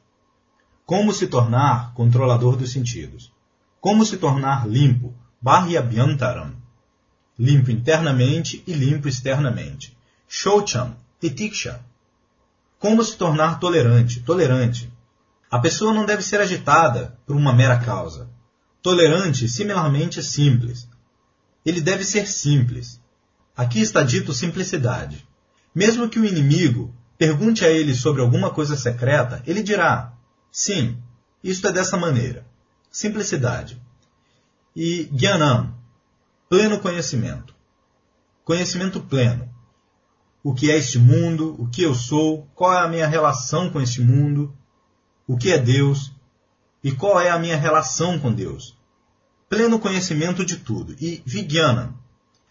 Como 0.86 1.13
se 1.13 1.28
tornar 1.28 1.93
controlador 1.93 2.57
dos 2.57 2.73
sentidos? 2.73 3.32
Como 3.80 4.05
se 4.05 4.17
tornar 4.17 4.67
limpo? 4.67 5.13
Bharyabhyantaram. 5.41 6.53
Limpo 7.39 7.71
internamente 7.71 8.61
e 8.67 8.73
limpo 8.73 9.07
externamente. 9.07 9.97
Shoucham, 10.28 10.93
Titiksha. 11.21 11.80
Como 12.78 13.01
se 13.01 13.15
tornar 13.15 13.59
tolerante? 13.59 14.19
Tolerante. 14.19 14.91
A 15.56 15.60
pessoa 15.60 15.93
não 15.93 16.06
deve 16.06 16.22
ser 16.22 16.41
agitada 16.41 17.18
por 17.26 17.34
uma 17.34 17.53
mera 17.53 17.80
causa. 17.80 18.30
Tolerante, 18.82 19.47
similarmente, 19.47 20.20
é 20.20 20.22
simples. 20.22 20.86
Ele 21.66 21.80
deve 21.80 22.03
ser 22.03 22.28
simples. 22.28 22.99
Aqui 23.56 23.80
está 23.80 24.03
dito 24.03 24.34
simplicidade. 24.34 25.26
Mesmo 25.74 26.10
que 26.10 26.20
o 26.20 26.26
inimigo 26.26 26.93
pergunte 27.18 27.64
a 27.64 27.70
ele 27.70 27.95
sobre 27.95 28.22
alguma 28.22 28.49
coisa 28.49 28.76
secreta, 28.76 29.41
ele 29.47 29.64
dirá: 29.64 30.12
Sim, 30.51 31.01
isto 31.41 31.66
é 31.70 31.72
dessa 31.72 31.95
maneira. 31.95 32.45
Simplicidade. 32.91 33.82
E 34.76 35.10
Gyanam, 35.14 35.74
pleno 36.49 36.80
conhecimento. 36.80 37.56
Conhecimento 38.43 38.99
pleno 38.99 39.49
o 40.43 40.53
que 40.53 40.70
é 40.70 40.78
este 40.78 40.99
mundo, 40.99 41.56
o 41.58 41.68
que 41.68 41.82
eu 41.82 41.95
sou, 41.95 42.47
qual 42.53 42.72
é 42.72 42.78
a 42.78 42.88
minha 42.88 43.08
relação 43.08 43.72
com 43.72 43.82
este 43.82 43.99
mundo, 43.99 44.56
o 45.28 45.38
que 45.38 45.51
é 45.51 45.57
Deus 45.57 46.11
e 46.84 46.91
qual 46.91 47.19
é 47.19 47.30
a 47.30 47.39
minha 47.39 47.57
relação 47.57 48.19
com 48.19 48.32
Deus. 48.32 48.78
Pleno 49.49 49.80
conhecimento 49.80 50.45
de 50.45 50.57
tudo. 50.57 50.95
E 50.99 51.21
Vijnana. 51.26 51.95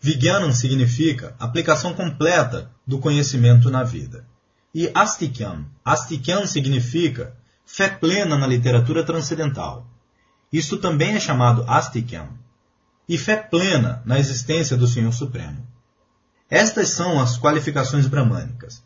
Vijnana 0.00 0.52
significa 0.52 1.34
aplicação 1.38 1.94
completa 1.94 2.70
do 2.86 2.98
conhecimento 2.98 3.70
na 3.70 3.82
vida. 3.82 4.26
E 4.74 4.90
Astikyam. 4.94 5.64
Astikyam 5.84 6.46
significa 6.46 7.36
fé 7.64 7.88
plena 7.88 8.36
na 8.36 8.46
literatura 8.46 9.04
transcendental. 9.04 9.86
Isto 10.52 10.78
também 10.78 11.14
é 11.14 11.20
chamado 11.20 11.64
Astikyam. 11.68 12.28
E 13.08 13.16
fé 13.16 13.36
plena 13.36 14.02
na 14.04 14.18
existência 14.18 14.76
do 14.76 14.86
Senhor 14.86 15.12
Supremo. 15.12 15.66
Estas 16.50 16.90
são 16.90 17.20
as 17.20 17.38
qualificações 17.38 18.06
bramânicas. 18.06 18.82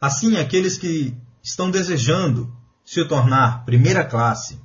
Assim, 0.00 0.36
aqueles 0.36 0.76
que 0.76 1.16
estão 1.42 1.70
desejando 1.70 2.54
se 2.84 3.04
tornar 3.04 3.64
primeira 3.64 4.04
classe, 4.04 4.60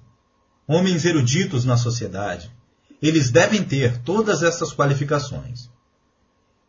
homens 0.67 1.05
eruditos 1.05 1.65
na 1.65 1.77
sociedade, 1.77 2.51
eles 3.01 3.31
devem 3.31 3.63
ter 3.63 4.01
todas 4.01 4.43
essas 4.43 4.73
qualificações. 4.73 5.69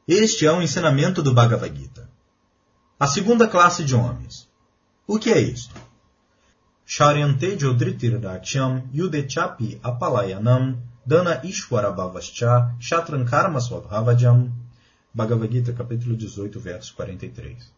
Este 0.06 0.46
é 0.46 0.52
o 0.52 0.62
ensinamento 0.62 1.22
do 1.22 1.34
Bhagavad 1.34 1.76
Gita. 1.76 2.08
A 2.98 3.06
segunda 3.06 3.48
classe 3.48 3.84
de 3.84 3.94
homens. 3.94 4.48
O 5.06 5.18
que 5.18 5.30
é 5.30 5.40
isto? 5.40 5.74
Sharyante 6.86 7.58
Jodritirdakshyam 7.58 8.88
Yudechapi 8.92 9.78
Apalayanam 9.82 10.78
Dana 11.06 11.40
Ishwara 11.44 11.90
Bhavascha 11.90 12.74
Shatran 12.80 13.24
Karma 13.24 13.60
Swabhavajam 13.60 14.50
Bhagavad 15.12 15.50
Gita, 15.52 15.72
capítulo 15.72 16.16
18, 16.16 16.60
verso 16.60 16.94
43. 16.94 17.72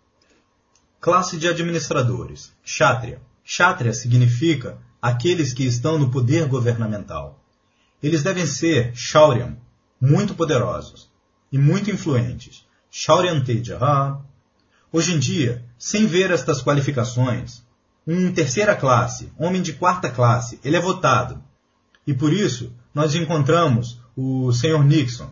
Classe 1.00 1.38
de 1.38 1.48
administradores. 1.48 2.52
Kshatriya. 2.62 3.20
Kshatriya 3.44 3.92
significa 3.92 4.78
aqueles 5.00 5.52
que 5.52 5.64
estão 5.64 5.98
no 5.98 6.10
poder 6.10 6.46
governamental. 6.46 7.40
Eles 8.02 8.22
devem 8.22 8.46
ser 8.46 8.92
Shauryam, 8.94 9.56
muito 10.00 10.34
poderosos 10.34 11.10
e 11.50 11.58
muito 11.58 11.90
influentes. 11.90 12.66
Shauryanteja. 12.90 13.78
Hoje 14.92 15.14
em 15.14 15.18
dia, 15.18 15.64
sem 15.78 16.06
ver 16.06 16.30
estas 16.30 16.62
qualificações, 16.62 17.62
um 18.06 18.32
terceira 18.32 18.74
classe, 18.74 19.32
homem 19.38 19.62
de 19.62 19.72
quarta 19.72 20.10
classe, 20.10 20.60
ele 20.64 20.76
é 20.76 20.80
votado. 20.80 21.42
E 22.06 22.12
por 22.12 22.32
isso, 22.32 22.72
nós 22.94 23.14
encontramos 23.14 24.00
o 24.16 24.52
Sr. 24.52 24.84
Nixon. 24.84 25.30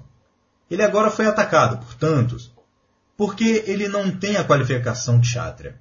Ele 0.71 0.83
agora 0.83 1.11
foi 1.11 1.27
atacado 1.27 1.85
por 1.85 1.95
tantos 1.95 2.53
porque 3.17 3.65
ele 3.67 3.89
não 3.89 4.11
tem 4.11 4.37
a 4.37 4.45
qualificação 4.45 5.21
kshatriya. 5.21 5.79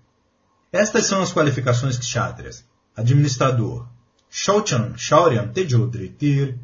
Estas 0.72 1.06
são 1.06 1.22
as 1.22 1.34
qualificações 1.34 1.98
kshatriyas. 1.98 2.64
Administrador. 2.96 3.88
Shauchan, 4.30 4.96
Shauryan, 4.96 5.48
Tejodri, 5.48 6.10
Tir. 6.10 6.60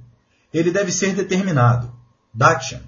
Ele 0.53 0.72
deve 0.72 0.91
ser 0.91 1.16
determinado. 1.16 1.91
Dakshan. 2.34 2.82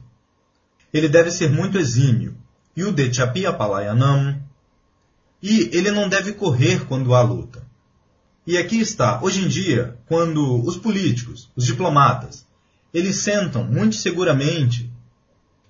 Ele 0.94 1.10
deve 1.10 1.32
ser 1.32 1.50
muito 1.50 1.78
exímio. 1.78 2.38
Yudechapiya 2.78 3.54
Palayanam. 3.54 4.40
E 5.42 5.70
ele 5.76 5.92
não 5.92 6.08
deve 6.08 6.34
correr 6.34 6.86
quando 6.86 7.14
há 7.16 7.22
luta. 7.22 7.66
E 8.46 8.58
aqui 8.58 8.80
está, 8.80 9.22
hoje 9.22 9.44
em 9.44 9.48
dia, 9.48 9.98
quando 10.08 10.64
os 10.64 10.78
políticos, 10.78 11.52
os 11.56 11.66
diplomatas, 11.66 12.46
eles 12.94 13.18
sentam 13.18 13.64
muito 13.64 13.96
seguramente 13.96 14.90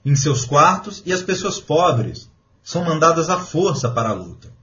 em 0.06 0.16
seus 0.16 0.46
quartos 0.46 1.02
e 1.06 1.12
as 1.12 1.22
pessoas 1.22 1.60
pobres 1.60 2.30
são 2.64 2.86
mandadas 2.86 3.30
à 3.30 3.40
força 3.40 3.90
para 3.90 4.10
a 4.10 4.14
luta. 4.14 4.57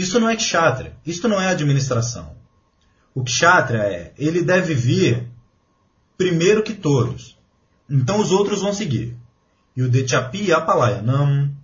Isso 0.00 0.18
não 0.18 0.30
é 0.30 0.34
kshatriya, 0.34 0.96
isto 1.04 1.28
não 1.28 1.38
é 1.38 1.48
administração. 1.48 2.34
O 3.14 3.22
kshatriya 3.22 3.82
é, 3.82 4.14
ele 4.16 4.40
deve 4.40 4.72
vir 4.72 5.28
primeiro 6.16 6.62
que 6.62 6.72
todos. 6.72 7.38
Então 7.86 8.18
os 8.18 8.32
outros 8.32 8.62
vão 8.62 8.72
seguir. 8.72 9.14
E 9.76 9.82
o 9.82 9.90
Dechapi 9.90 10.54
Apalayanam 10.54 11.54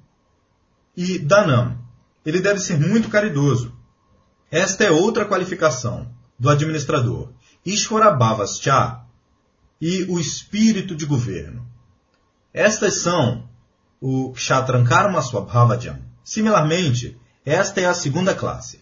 e 0.95 1.19
Danam. 1.19 1.79
Ele 2.27 2.39
deve 2.39 2.61
ser 2.61 2.79
muito 2.79 3.09
caridoso. 3.09 3.75
Esta 4.51 4.85
é 4.85 4.91
outra 4.91 5.25
qualificação 5.25 6.07
do 6.39 6.51
administrador. 6.51 7.33
Ishwarabhavascha 7.65 9.01
e 9.81 10.03
o 10.11 10.21
espírito 10.21 10.95
de 10.95 11.07
governo. 11.07 11.67
Estas 12.53 12.97
são 12.97 13.49
o 13.99 14.35
Kshatrankarma 14.35 15.23
Swabhavajam. 15.23 16.01
Similarmente, 16.23 17.19
esta 17.47 17.81
é 17.81 17.87
a 17.87 17.95
segunda 17.95 18.35
classe. 18.35 18.81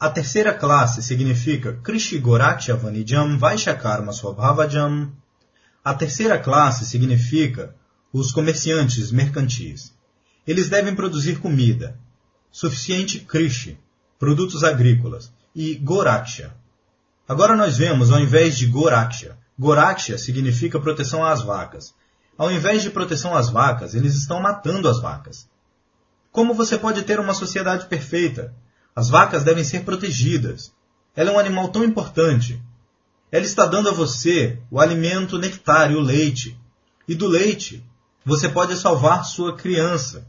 A 0.00 0.08
terceira 0.08 0.54
classe 0.54 1.02
significa 1.02 1.74
Krishigoraksha 1.74 2.74
Vanijam 2.74 3.36
Vaishyakarma 3.36 4.14
Swabhavajam. 4.14 5.12
A 5.84 5.92
terceira 5.92 6.38
classe 6.38 6.86
significa 6.86 7.74
os 8.10 8.32
comerciantes 8.32 9.12
mercantis. 9.12 9.92
Eles 10.46 10.70
devem 10.70 10.94
produzir 10.94 11.38
comida, 11.38 11.98
suficiente 12.50 13.20
Krishi, 13.20 13.78
produtos 14.18 14.64
agrícolas, 14.64 15.30
e 15.54 15.74
Goraksha. 15.74 16.54
Agora 17.28 17.54
nós 17.54 17.76
vemos, 17.76 18.10
ao 18.10 18.20
invés 18.20 18.56
de 18.56 18.66
Goraksha, 18.68 19.36
Goraksha 19.58 20.16
significa 20.16 20.80
proteção 20.80 21.22
às 21.22 21.42
vacas. 21.42 21.92
Ao 22.38 22.50
invés 22.50 22.82
de 22.82 22.88
proteção 22.88 23.36
às 23.36 23.50
vacas, 23.50 23.94
eles 23.94 24.14
estão 24.14 24.40
matando 24.40 24.88
as 24.88 24.98
vacas. 24.98 25.46
Como 26.32 26.54
você 26.54 26.78
pode 26.78 27.02
ter 27.02 27.18
uma 27.18 27.34
sociedade 27.34 27.86
perfeita? 27.86 28.54
As 28.94 29.08
vacas 29.08 29.44
devem 29.44 29.64
ser 29.64 29.84
protegidas. 29.84 30.72
Ela 31.14 31.30
é 31.30 31.34
um 31.34 31.38
animal 31.38 31.68
tão 31.68 31.84
importante. 31.84 32.62
Ela 33.30 33.44
está 33.44 33.66
dando 33.66 33.88
a 33.88 33.92
você 33.92 34.58
o 34.70 34.80
alimento 34.80 35.38
nectar 35.38 35.90
e 35.90 35.96
o 35.96 36.00
leite. 36.00 36.58
E 37.06 37.14
do 37.14 37.26
leite, 37.26 37.84
você 38.24 38.48
pode 38.48 38.76
salvar 38.76 39.24
sua 39.24 39.56
criança. 39.56 40.26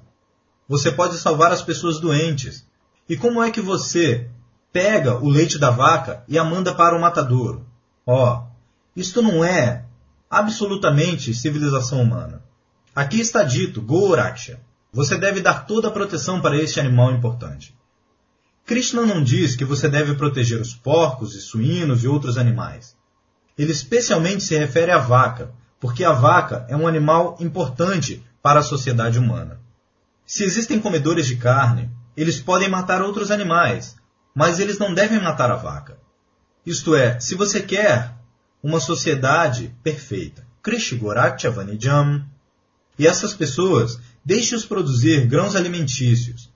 Você 0.68 0.92
pode 0.92 1.18
salvar 1.18 1.52
as 1.52 1.62
pessoas 1.62 2.00
doentes. 2.00 2.66
E 3.08 3.18
como 3.18 3.42
é 3.42 3.52
que 3.52 3.62
você 3.62 4.30
pega 4.72 5.18
o 5.18 5.30
leite 5.30 5.58
da 5.58 5.72
vaca 5.72 6.24
e 6.28 6.38
a 6.38 6.44
manda 6.44 6.74
para 6.74 6.96
o 6.96 7.02
matadouro? 7.02 7.66
Ó, 8.06 8.38
oh, 8.38 8.48
isto 8.96 9.22
não 9.22 9.44
é 9.44 9.86
absolutamente 10.30 11.34
civilização 11.34 12.02
humana. 12.02 12.44
Aqui 12.96 13.20
está 13.20 13.44
dito, 13.44 13.82
Goraksha, 13.82 14.60
você 14.92 15.18
deve 15.18 15.42
dar 15.42 15.66
toda 15.66 15.88
a 15.88 15.92
proteção 15.92 16.42
para 16.42 16.58
este 16.58 16.80
animal 16.80 17.12
importante. 17.12 17.76
Krishna 18.66 19.06
não 19.06 19.24
diz 19.24 19.56
que 19.56 19.66
você 19.66 19.90
deve 19.90 20.14
proteger 20.14 20.62
os 20.62 20.74
porcos 20.74 21.36
e 21.36 21.42
suínos 21.42 22.04
e 22.04 22.08
outros 22.08 22.38
animais. 22.38 22.96
Ele 23.58 23.72
especialmente 23.72 24.44
se 24.44 24.58
refere 24.58 24.92
à 24.92 24.98
vaca, 24.98 25.52
porque 25.80 26.04
a 26.04 26.12
vaca 26.12 26.66
é 26.70 26.76
um 26.76 26.88
animal 26.88 27.36
importante 27.40 28.24
para 28.42 28.60
a 28.60 28.64
sociedade 28.64 29.18
humana. 29.18 29.60
Se 30.26 30.44
existem 30.44 30.80
comedores 30.80 31.26
de 31.26 31.38
carne, 31.38 31.90
eles 32.16 32.40
podem 32.40 32.70
matar 32.70 33.02
outros 33.02 33.32
animais, 33.32 33.96
mas 34.36 34.60
eles 34.60 34.78
não 34.78 34.94
devem 34.94 35.20
matar 35.20 35.52
a 35.52 35.56
vaca. 35.56 35.98
Isto 36.66 36.96
é, 36.96 37.20
se 37.20 37.36
você 37.36 37.62
quer 37.62 38.14
uma 38.62 38.80
sociedade 38.80 39.74
perfeita. 39.82 40.46
Krishigoracchavanijam. 40.62 42.26
E 42.98 43.08
essas 43.08 43.34
pessoas, 43.34 44.00
deixe-os 44.24 44.66
produzir 44.66 45.26
grãos 45.28 45.56
alimentícios. 45.56 46.50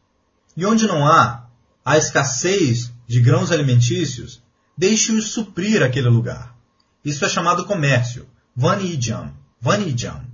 E 0.55 0.65
onde 0.65 0.85
não 0.85 1.07
há 1.07 1.47
a 1.83 1.97
escassez 1.97 2.91
de 3.07 3.19
grãos 3.19 3.51
alimentícios, 3.51 4.41
deixe-os 4.77 5.29
suprir 5.29 5.83
aquele 5.83 6.09
lugar. 6.09 6.55
Isso 7.03 7.25
é 7.25 7.29
chamado 7.29 7.65
comércio, 7.65 8.27
vanijam, 8.55 9.33
vanijam. 9.59 10.25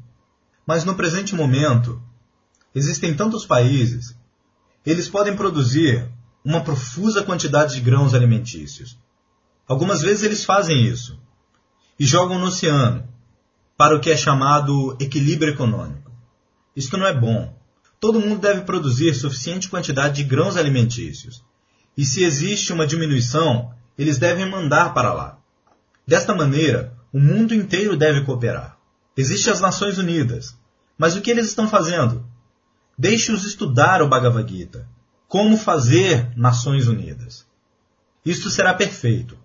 Mas 0.66 0.84
no 0.84 0.96
presente 0.96 1.34
momento, 1.34 2.02
existem 2.76 3.14
tantos 3.16 3.46
países, 3.46 4.16
eles 4.86 5.10
podem 5.10 5.36
produzir 5.36 6.08
uma 6.44 6.62
profusa 6.62 7.24
quantidade 7.24 7.76
de 7.76 7.82
grãos 7.82 8.14
alimentícios. 8.14 8.98
Algumas 9.68 10.02
vezes 10.02 10.24
eles 10.24 10.46
fazem 10.46 10.86
isso, 10.86 11.20
e 12.00 12.06
jogam 12.06 12.40
no 12.40 12.46
oceano, 12.46 13.08
para 13.78 13.96
o 13.96 14.00
que 14.00 14.10
é 14.10 14.18
chamado 14.18 14.96
equilíbrio 15.00 15.54
econômico. 15.54 16.09
Isto 16.80 16.96
não 16.96 17.06
é 17.06 17.14
bom. 17.14 17.54
Todo 18.00 18.22
mundo 18.22 18.40
deve 18.40 18.62
produzir 18.62 19.14
suficiente 19.14 19.68
quantidade 19.68 20.16
de 20.16 20.24
grãos 20.24 20.56
alimentícios. 20.56 21.44
E 21.98 22.06
se 22.06 22.24
existe 22.24 22.72
uma 22.72 22.88
diminuição, 22.88 23.74
eles 23.98 24.18
devem 24.18 24.50
mandar 24.50 24.94
para 24.94 25.14
lá. 25.14 25.38
Desta 26.08 26.34
maneira, 26.34 26.94
o 27.12 27.20
mundo 27.20 27.54
inteiro 27.54 27.98
deve 27.98 28.22
cooperar. 28.22 28.78
Existem 29.18 29.52
as 29.52 29.60
Nações 29.60 29.98
Unidas. 29.98 30.56
Mas 30.98 31.18
o 31.18 31.22
que 31.22 31.30
eles 31.30 31.48
estão 31.48 31.68
fazendo? 31.68 32.26
Deixe-os 32.98 33.44
estudar 33.44 34.02
o 34.02 34.08
Bhagavad 34.08 34.50
Gita. 34.50 34.88
Como 35.28 35.58
fazer 35.58 36.32
Nações 36.38 36.88
Unidas. 36.88 37.46
Isto 38.26 38.50
será 38.50 38.74
perfeito. 38.74 39.38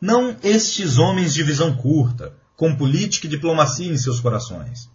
Não 0.00 0.36
estes 0.42 0.98
homens 0.98 1.32
de 1.34 1.44
visão 1.44 1.76
curta, 1.76 2.34
com 2.56 2.74
política 2.74 3.28
e 3.28 3.30
diplomacia 3.30 3.92
em 3.92 3.96
seus 3.96 4.18
corações, 4.18 4.90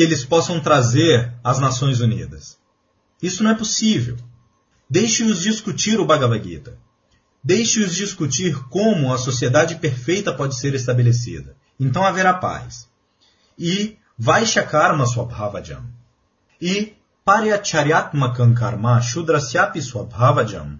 que 0.00 0.04
eles 0.04 0.24
possam 0.24 0.58
trazer 0.58 1.30
às 1.44 1.58
Nações 1.58 2.00
Unidas. 2.00 2.58
Isso 3.22 3.42
não 3.42 3.50
é 3.50 3.54
possível. 3.54 4.16
Deixe-os 4.88 5.42
discutir 5.42 6.00
o 6.00 6.06
Bhagavad 6.06 6.42
Gita. 6.42 6.78
Deixe-os 7.44 7.94
discutir 7.94 8.66
como 8.70 9.12
a 9.12 9.18
sociedade 9.18 9.74
perfeita 9.74 10.32
pode 10.32 10.56
ser 10.56 10.72
estabelecida. 10.72 11.54
Então 11.78 12.02
haverá 12.02 12.32
paz. 12.32 12.88
E 13.58 13.98
Vaishya 14.16 14.62
Karma 14.62 15.04
Swabhavajam. 15.04 15.84
E 16.58 16.94
Paryacharyatmakam 17.22 18.54
Karma 18.54 19.02
Shudrasyapi 19.02 19.82
Swabhavajam 19.82 20.78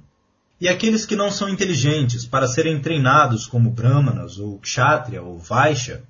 e 0.59 0.67
aqueles 0.67 1.05
que 1.05 1.15
não 1.15 1.31
são 1.31 1.47
inteligentes 1.47 2.25
para 2.25 2.47
serem 2.47 2.81
treinados 2.81 3.47
como 3.47 3.71
brahmanas 3.71 4.39
ou 4.39 4.59
kshatriya 4.61 5.23
ou 5.23 5.39
vaishya, 5.39 6.05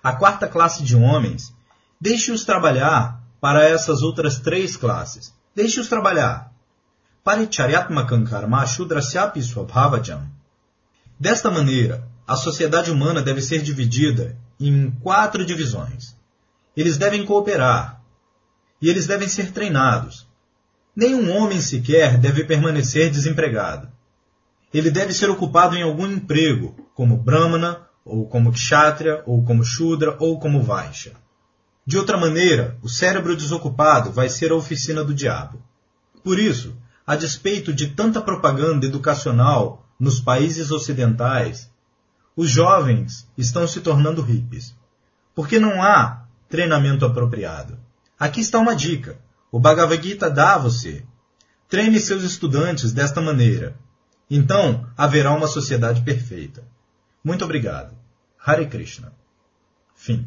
a 0.00 0.12
quarta 0.12 0.46
classe 0.46 0.84
de 0.84 0.94
homens, 0.94 1.53
deixe-os 2.04 2.44
trabalhar 2.44 3.24
para 3.40 3.64
essas 3.64 4.02
outras 4.02 4.38
três 4.38 4.76
classes. 4.76 5.32
Deixe-os 5.56 5.88
trabalhar. 5.88 6.52
Paricharyatmakam 7.24 8.24
karma 8.24 8.66
shudrasyapi 8.66 9.42
swabhavajam. 9.42 10.28
Desta 11.18 11.50
maneira, 11.50 12.06
a 12.26 12.36
sociedade 12.36 12.90
humana 12.90 13.22
deve 13.22 13.40
ser 13.40 13.62
dividida 13.62 14.36
em 14.60 14.90
quatro 15.02 15.46
divisões. 15.46 16.14
Eles 16.76 16.98
devem 16.98 17.24
cooperar. 17.24 18.02
E 18.82 18.90
eles 18.90 19.06
devem 19.06 19.28
ser 19.28 19.52
treinados 19.52 20.26
Nenhum 20.94 21.34
homem 21.34 21.60
sequer 21.60 22.18
deve 22.18 22.44
permanecer 22.44 23.10
desempregado. 23.10 23.88
Ele 24.72 24.90
deve 24.90 25.14
ser 25.14 25.30
ocupado 25.30 25.74
em 25.74 25.82
algum 25.82 26.06
emprego, 26.06 26.76
como 26.94 27.16
Brahmana, 27.16 27.80
ou 28.04 28.28
como 28.28 28.52
Kshatriya, 28.52 29.22
ou 29.26 29.42
como 29.42 29.64
Shudra, 29.64 30.16
ou 30.20 30.38
como 30.38 30.62
Vaishya. 30.62 31.23
De 31.86 31.98
outra 31.98 32.16
maneira, 32.16 32.78
o 32.82 32.88
cérebro 32.88 33.36
desocupado 33.36 34.10
vai 34.10 34.28
ser 34.28 34.50
a 34.50 34.56
oficina 34.56 35.04
do 35.04 35.12
diabo. 35.12 35.62
Por 36.22 36.38
isso, 36.38 36.74
a 37.06 37.14
despeito 37.14 37.72
de 37.72 37.88
tanta 37.88 38.22
propaganda 38.22 38.86
educacional 38.86 39.86
nos 40.00 40.18
países 40.20 40.70
ocidentais, 40.70 41.70
os 42.34 42.48
jovens 42.48 43.28
estão 43.36 43.66
se 43.66 43.80
tornando 43.80 44.22
hippies. 44.22 44.74
Porque 45.34 45.58
não 45.58 45.82
há 45.82 46.24
treinamento 46.48 47.04
apropriado. 47.04 47.78
Aqui 48.18 48.40
está 48.40 48.58
uma 48.58 48.74
dica. 48.74 49.18
O 49.52 49.60
Bhagavad 49.60 50.02
Gita 50.02 50.30
dá 50.30 50.54
a 50.54 50.58
você. 50.58 51.04
Treine 51.68 52.00
seus 52.00 52.22
estudantes 52.22 52.92
desta 52.92 53.20
maneira. 53.20 53.76
Então 54.30 54.86
haverá 54.96 55.32
uma 55.32 55.46
sociedade 55.46 56.02
perfeita. 56.02 56.64
Muito 57.22 57.44
obrigado. 57.44 57.94
Hare 58.38 58.66
Krishna. 58.66 59.12
Fim. 59.94 60.26